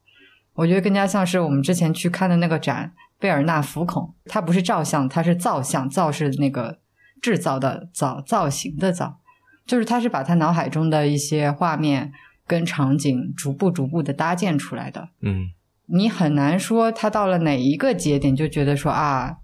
[0.54, 6.78] 我觉得更加像是我们之前去看的那个展《贝尔纳浮孔》，它不是照相，它是造像，造是那个
[7.20, 9.20] 制造的造，造型的造，
[9.66, 12.10] 就是他是把他脑海中的一些画面
[12.46, 15.10] 跟场景逐步逐步的搭建出来的。
[15.20, 15.50] 嗯
[15.88, 19.36] 你很难说他到了哪一个节点就觉得说啊，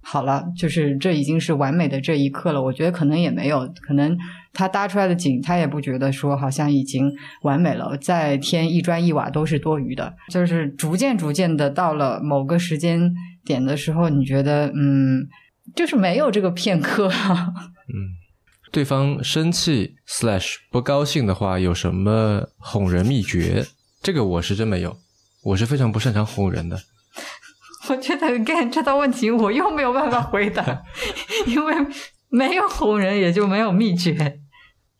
[0.00, 2.62] 好了，就是这已经是完美的这一刻了。
[2.62, 4.16] 我觉得可能也没有，可能
[4.52, 10.14] 他搭出来的景，他也不觉得说好像已经完美了，再添一砖一瓦都是多余的。
[10.30, 13.12] 就是逐渐逐渐的到了某个时间
[13.44, 15.26] 点的时候，你觉得嗯，
[15.74, 17.08] 就是没有这个片刻。
[17.08, 17.94] 嗯，
[18.70, 23.66] 对方生气 slash 不高兴的话，有什么哄人秘诀？
[24.00, 24.96] 这个我是真没有，
[25.42, 26.78] 我是非常不擅长哄人的。
[27.90, 30.82] 我觉得 again 这道问题我又没有办法回答，
[31.46, 31.74] 因为
[32.28, 34.40] 没有哄人，也就没有秘诀。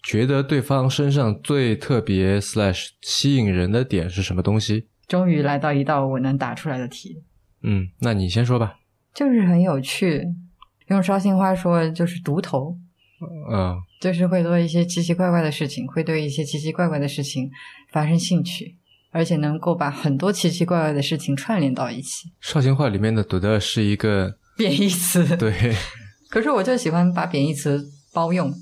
[0.03, 4.87] 觉得对方身上最特别 slash 吸引人的点是什么东西？
[5.07, 7.23] 终于来到一道我能答出来的题，
[7.63, 8.77] 嗯，那你先说吧。
[9.15, 10.25] 就是很有趣。
[10.87, 12.79] 用绍兴话说，就是独头，
[13.51, 17.51] 嗯就是会做一些奇奇怪怪的事情，会对一些奇奇怪怪的事情
[17.93, 18.77] 发生兴趣，
[19.11, 22.31] 而且能够把很多奇奇怪怪的事情串联到一起。
[22.41, 25.77] 绍兴话里面的“读的”是一个 贬义词，对，
[26.29, 28.53] 可是我就喜欢把贬义词包用。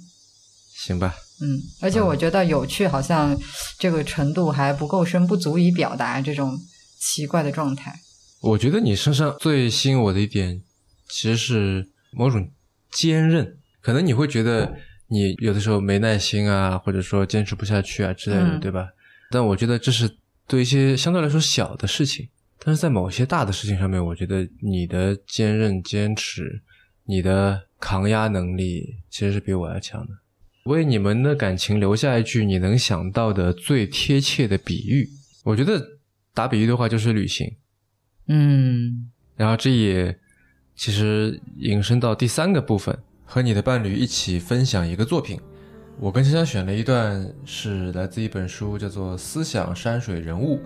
[0.74, 1.14] 行吧。
[1.40, 3.38] 嗯，而且我觉得有趣，好像
[3.78, 6.59] 这个程度还不够深，不足以表达这种
[6.99, 7.94] 奇怪的状态。
[8.40, 10.62] 我觉得你身上最吸引我的一点，
[11.09, 12.51] 其实是某种
[12.90, 13.59] 坚韧。
[13.82, 14.74] 可能你会觉得
[15.09, 18.88] 你有的时候没耐心啊，或者说坚持不下去啊之类的，嗯对吧？
[19.30, 20.11] 但我觉得这是
[20.47, 22.28] 对一些相对来说小的事情，
[22.64, 26.62] 但是在某些大的事情上面，我觉得你的坚韧、坚持，
[27.05, 30.12] 你的抗压能力，其实是比我要强的。
[30.64, 35.09] 为你们的感情留下一句你能想到的最贴切的比喻，
[35.44, 35.80] 我觉得
[36.34, 37.57] 打比喻的话就是旅行。
[38.28, 40.18] 嗯然后这也
[40.74, 45.40] 其实引申到第三个部分，和你的伴侣一起分享一个作品。
[45.99, 50.57] 我跟香香选了一段是来自一本书，叫做《思想山水人物》，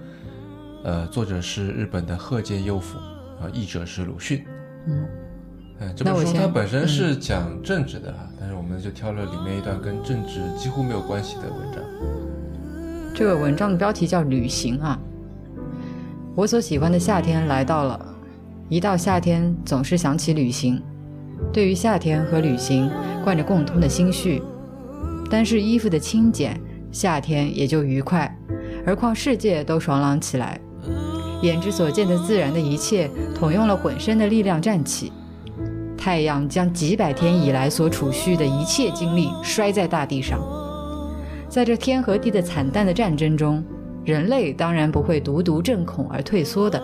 [0.82, 2.98] 呃，作者是日本的鹤见佑辅，
[3.40, 4.44] 啊，译者是鲁迅。
[4.88, 5.06] 嗯，
[5.78, 11.80] 嗯，这本书它本身嗯是讲政治的哈，但是我们就挑了里面一段跟政治几乎没有关系的文章。
[13.14, 14.98] 这个文章的标题叫《旅行》啊。
[16.34, 18.14] 我所喜欢的夏天来到了，
[18.68, 20.82] 一到夏天总是想起旅行。
[21.52, 22.90] 对于夏天和旅行，
[23.22, 24.42] 惯着共通的心绪。
[25.30, 26.60] 单是衣服的轻简，
[26.90, 28.36] 夏天也就愉快，
[28.84, 30.60] 而况世界都爽朗起来。
[31.42, 35.12] 眼之所见的自然的一切，统用了浑身的力量站起。
[35.96, 40.40] 太阳将几百天以来所储蓄的一切精力摔在大地上。
[41.48, 43.62] 在这天和地的惨淡的战争中，
[44.04, 46.82] 人类当然不会独独震恐而退缩的。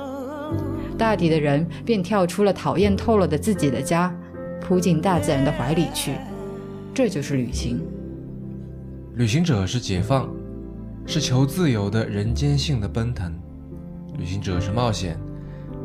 [0.97, 4.15] 大抵的人便跳出了讨厌透了的自己的家，
[4.61, 6.13] 扑进大自然的怀里去。
[6.95, 7.83] 这就是旅行。
[9.17, 10.29] 旅行者是解放，
[11.07, 13.33] 是求自由的人间性的奔腾；
[14.19, 15.19] 旅行者是冒险，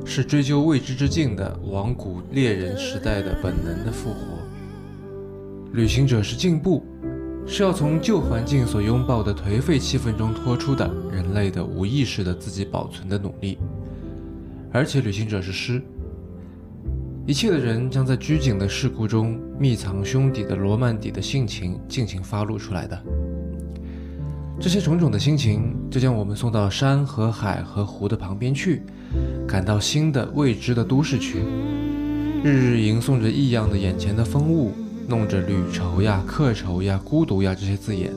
[0.04, 4.18] 是追究未知之境的往古猎人时代的本能的复活；
[5.72, 6.84] 旅行者是进步，
[7.48, 13.58] 是要从旧环境所拥抱的颓废气氛中脱出的人类的无意识的自己保存的努力；
[14.74, 15.82] 而且旅行者是诗。
[17.28, 23.02] 一切的人将在拘谨的事故中密藏胸底的罗曼底的性情尽情发露出来的。
[24.62, 28.84] 这些种种的心情，就将我们送到山和海和湖的旁边去，
[29.48, 31.40] 赶到新的未知的都市去，
[32.44, 34.72] 日日吟诵着异样的眼前的风物，
[35.08, 38.14] 弄着旅愁呀、客愁呀、孤独呀这些字眼，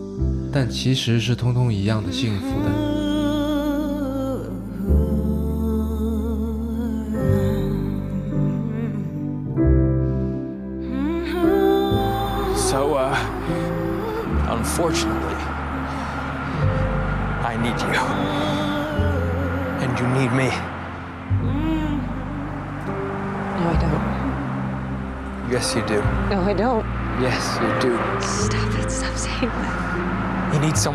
[0.53, 2.84] 但其实是通通一样的幸福的。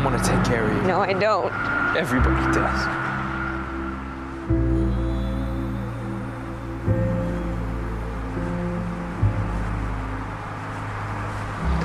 [0.02, 0.82] someone to take care of you.
[0.88, 1.52] No, I don't.
[1.94, 2.86] Everybody does.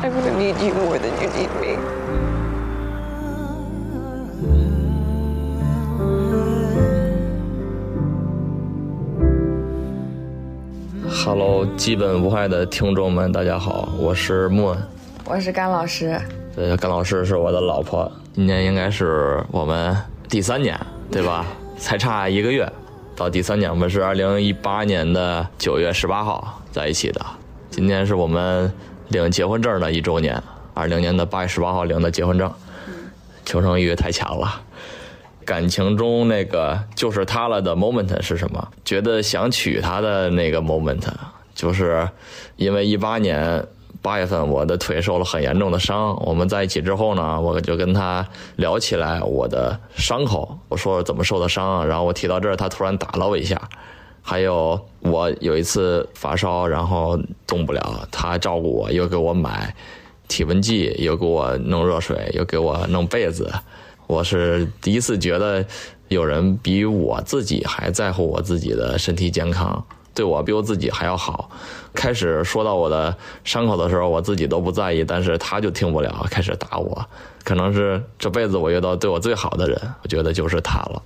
[0.01, 1.78] I'm gonna need you more than you need me.
[11.09, 14.78] Hello，基本无害的听众们，大家好，我是莫，
[15.26, 16.18] 我是甘老师。
[16.58, 19.95] 呃，甘老师是我的老婆，今年应该是我们
[20.30, 20.80] 第三年，
[21.12, 21.45] 对吧？
[21.78, 22.72] 才差一个月，
[23.14, 27.20] 到第三年，我们是二零一八年的九月十八号在一起的。
[27.70, 28.72] 今天是我们
[29.10, 30.41] 领结婚证的一周年，
[30.74, 32.49] 二零年的八月十八号领的结婚证。
[33.43, 34.62] 求生欲太强了。
[35.43, 38.66] 感情中那个就是他了的 moment 是什么？
[38.86, 41.03] 觉得想娶她的那个 moment，
[41.53, 42.10] 就是
[42.56, 43.64] 因为一八年
[44.06, 46.16] 八月份我的腿受了很严重的伤。
[46.24, 48.24] 我们在一起之后呢，我就跟他
[48.58, 53.60] 聊起来我的伤口，我说怎么受的伤，然后我提到这儿，他突然打了我一下。
[54.22, 59.76] 还有我有一次发烧，然后动不了，他照顾我，又给我买
[60.28, 63.51] 体温计，又给我弄热水，又给我弄被子。
[64.06, 65.66] 我是第一次觉得
[66.10, 69.84] 有人比我自己还在乎我自己的身体健康，
[70.16, 71.51] 对我比我自己还要好。
[71.93, 77.05] 开始说到我的伤口的时候，我自己都不在意，但是他就听不了，开始打我。
[77.43, 80.99] 可能是这辈子我遇到对我最好的人，我觉得就是他了。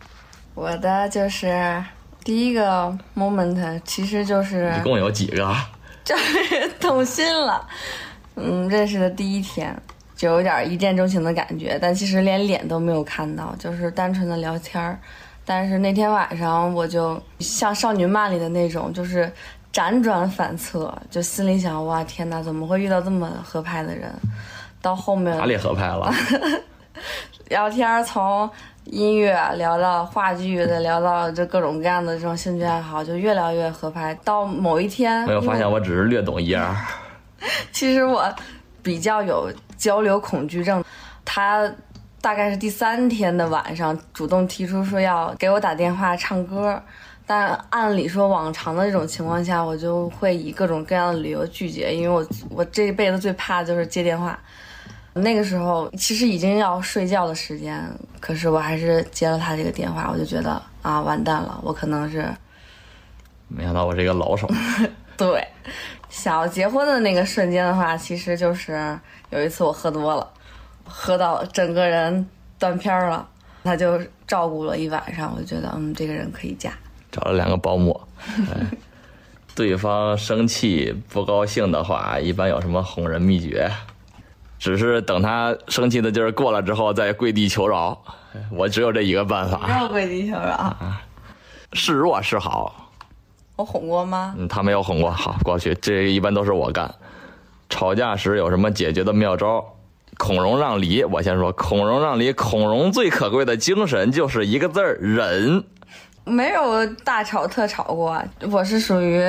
[0.55, 1.83] 我的就是
[2.23, 5.53] 第一个 moment，其实就是一共有几个？
[6.05, 7.67] 就是动心了。
[8.35, 9.75] 嗯，认识的第一天。
[10.15, 14.99] 就有点一见钟情的感觉，但其实连脸都没有看到，就是单纯的聊天儿。
[15.49, 19.27] 但是那天晚上，我就像少女漫里的那种，就是
[19.73, 24.13] 辗转反侧，就心里想：哇，天哪，怎么会遇到这么合拍的人？
[24.79, 26.13] 到后面哪里合拍了？
[27.49, 28.47] 聊天从
[28.83, 34.13] 音乐聊到话剧，再聊到就各种各样的这种兴趣爱好，就越聊越合拍。
[34.23, 36.75] 到某一天，没有发现我只是略懂一二。
[37.73, 38.31] 其实我
[38.83, 39.51] 比较有。
[39.79, 40.83] 交流恐惧症，
[41.23, 41.71] 他
[42.21, 46.81] 大概是第三天的晚上主动提出说要给我打电话唱歌，
[47.25, 54.37] 但按理说往常的这种情况下，我就会以各种各样的理由拒绝，因为我我这一辈子最怕的就是接电话。
[55.13, 57.83] 那个时候其实已经要睡觉的时间，
[58.19, 62.25] 可是我还是接了他这个电话，我就觉得啊完蛋了，我可能是
[63.47, 64.47] 没想到我是一个老手。
[65.17, 65.45] 对，
[66.09, 68.99] 想要结婚的那个瞬间的话，其实就是。
[69.31, 70.27] 有一次我喝多了，
[70.89, 72.27] 喝到整个人
[72.57, 73.27] 断片了，
[73.63, 76.73] 他就照顾了一晚上，我就觉得嗯，这个人可以嫁。
[77.11, 77.99] 找了两个保姆，
[79.55, 83.71] 对方生气不高兴的话，一般有什么哄人秘诀？
[84.59, 87.97] 只是等他生气的劲儿过了之后，再跪地求饶。
[88.51, 89.65] 我只有这一个办法。
[89.67, 90.75] 没有跪地求饶。
[91.73, 92.91] 示弱示好。
[93.55, 94.35] 我哄过吗？
[94.37, 95.09] 嗯，他没有哄过。
[95.09, 96.93] 好，过去这一般都是我干。
[97.69, 99.65] 吵架时有什么解决的妙招？
[100.19, 102.33] 孔融让梨，我先说孔融让梨。
[102.33, 105.63] 孔融最可贵的精神就是一个字儿忍。
[106.25, 109.23] 没有大吵特吵过，我是属于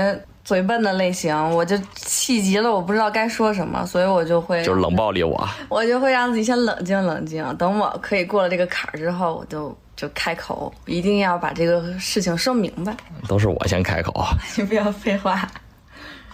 [0.44, 5.48] 嘴笨的类型，我就气急了，我不知道该说什么，所以我就会就是冷暴力我。
[5.70, 12.94] 我就会让自己先冷静冷静，等我可以过了这个坎儿之后，我就就开口，一定要把这个事情说明白。
[13.28, 14.26] 都是我先开口。
[14.58, 15.48] 你不要废话。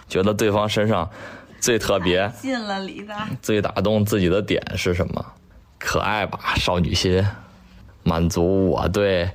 [0.09, 1.07] 觉得对方身上。
[1.59, 5.25] 最特别， 进了里的，最打动自己的点是什么？
[5.79, 7.23] 可爱吧，少女心，
[8.03, 9.29] 满足我对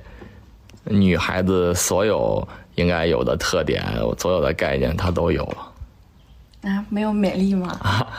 [0.85, 2.45] 女孩子所有
[2.75, 3.83] 应该有的特点，
[4.17, 5.43] 所有的概念，她都有。
[6.63, 7.79] 啊，没有美丽吗？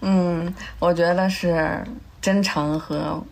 [0.00, 1.84] 嗯，我觉得是
[2.20, 3.22] 真诚和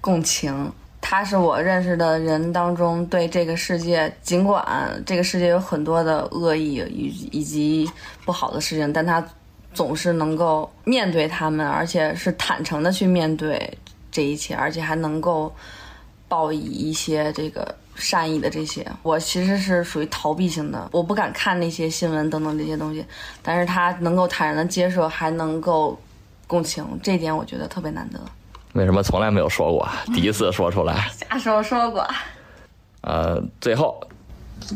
[0.00, 0.72] 共情。
[1.08, 7.88] 他是我认识的人当中对这个世界，尽管这个世界有很多的恶意以以及
[8.24, 9.24] 不好的事情，但他
[9.72, 13.78] 总是能够面对他们，而且是坦诚的去面对
[14.10, 15.54] 这一切，而且还能够
[16.26, 18.84] 报以一些这个善意的这些。
[19.04, 23.06] 我其实是属于逃避型的，我不敢看那些新闻等等这些东西，
[23.44, 25.96] 但是他能够坦然的接受，还能够
[26.48, 28.18] 共情，这点我觉得特别难得。
[28.76, 29.88] 为什么从来没有说过？
[30.14, 31.08] 第一次说出来。
[31.30, 32.06] 瞎说说过。
[33.00, 33.98] 呃，最后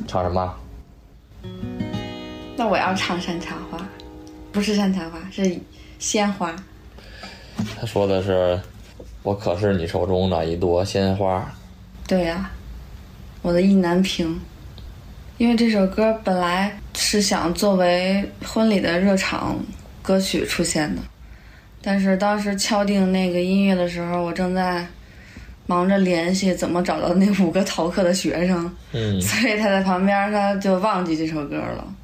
[0.09, 0.55] 唱什么？
[2.57, 3.79] 那我要唱山茶花，
[4.51, 5.55] 不是山茶花，是
[5.99, 6.57] 鲜花。
[7.79, 8.59] 他说的是
[9.23, 11.47] ：“我可是你手中的一朵鲜花。”
[12.09, 12.51] 对呀，
[13.43, 14.41] 我的意难平。
[15.37, 19.59] 因为这首歌本来是想作为婚礼的热场
[20.01, 21.03] 歌曲出现的。
[21.83, 24.87] 但是当时敲定那个音乐的时候，我正在
[25.67, 28.71] 忙着联系怎么找到那五个逃课的学生，
[29.21, 31.95] 所以他在旁边他就忘记这首歌了。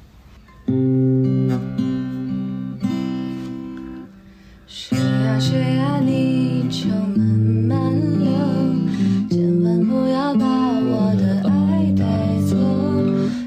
[9.29, 12.03] 千万不要把我的爱带
[12.49, 12.55] 走。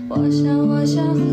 [0.08, 1.29] 我想，我想。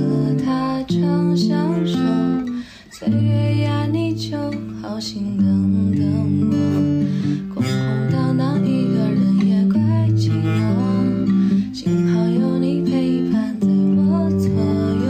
[4.99, 6.01] 心等等
[6.49, 7.71] 我，空空
[8.11, 9.79] 荡荡，一个人也怪
[10.15, 14.49] 寂寞，幸好有你陪伴在我左
[15.05, 15.07] 右，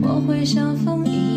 [0.00, 1.27] 我会像风一样。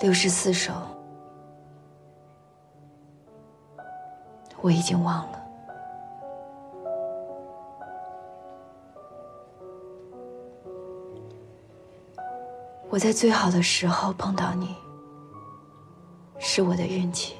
[0.00, 0.72] 六十四首，
[4.60, 5.44] 我已经忘了。
[12.88, 14.74] 我在最好的时候碰到你，
[16.38, 17.34] 是我的运气。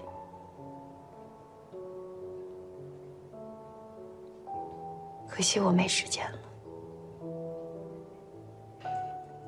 [5.28, 6.38] 可惜我没时间了。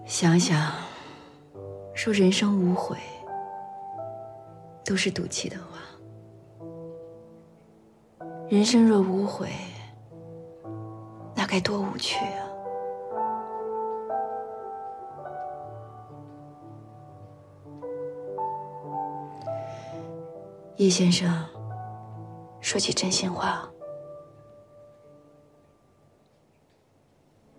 [0.07, 0.73] 想想，
[2.03, 2.97] 说人生无悔，
[4.83, 5.79] 都是赌气的话。
[8.49, 9.51] 人生若无悔，
[11.37, 12.49] 那该多无趣啊！
[20.79, 21.31] 叶先生，
[22.63, 23.69] 说句真心话，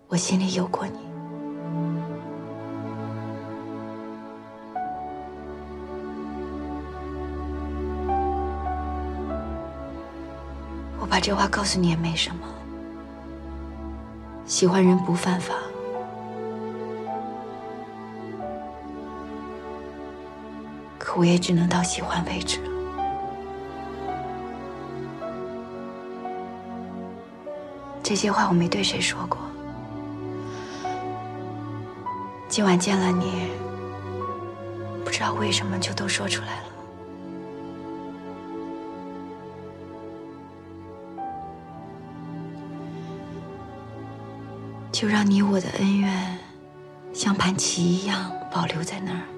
[0.07, 1.10] 我心里有过你。
[11.11, 12.47] 我把这话告诉你也没什么，
[14.45, 15.53] 喜欢人不犯法。
[20.97, 22.69] 可我也只能到喜欢为止了。
[28.01, 29.37] 这些话我没对谁说过。
[32.47, 33.49] 今晚见了你，
[35.03, 36.70] 不知道为什么就都说出来了。
[45.01, 46.37] 就让你我的恩怨，
[47.11, 49.30] 像盘棋一样保留在那儿。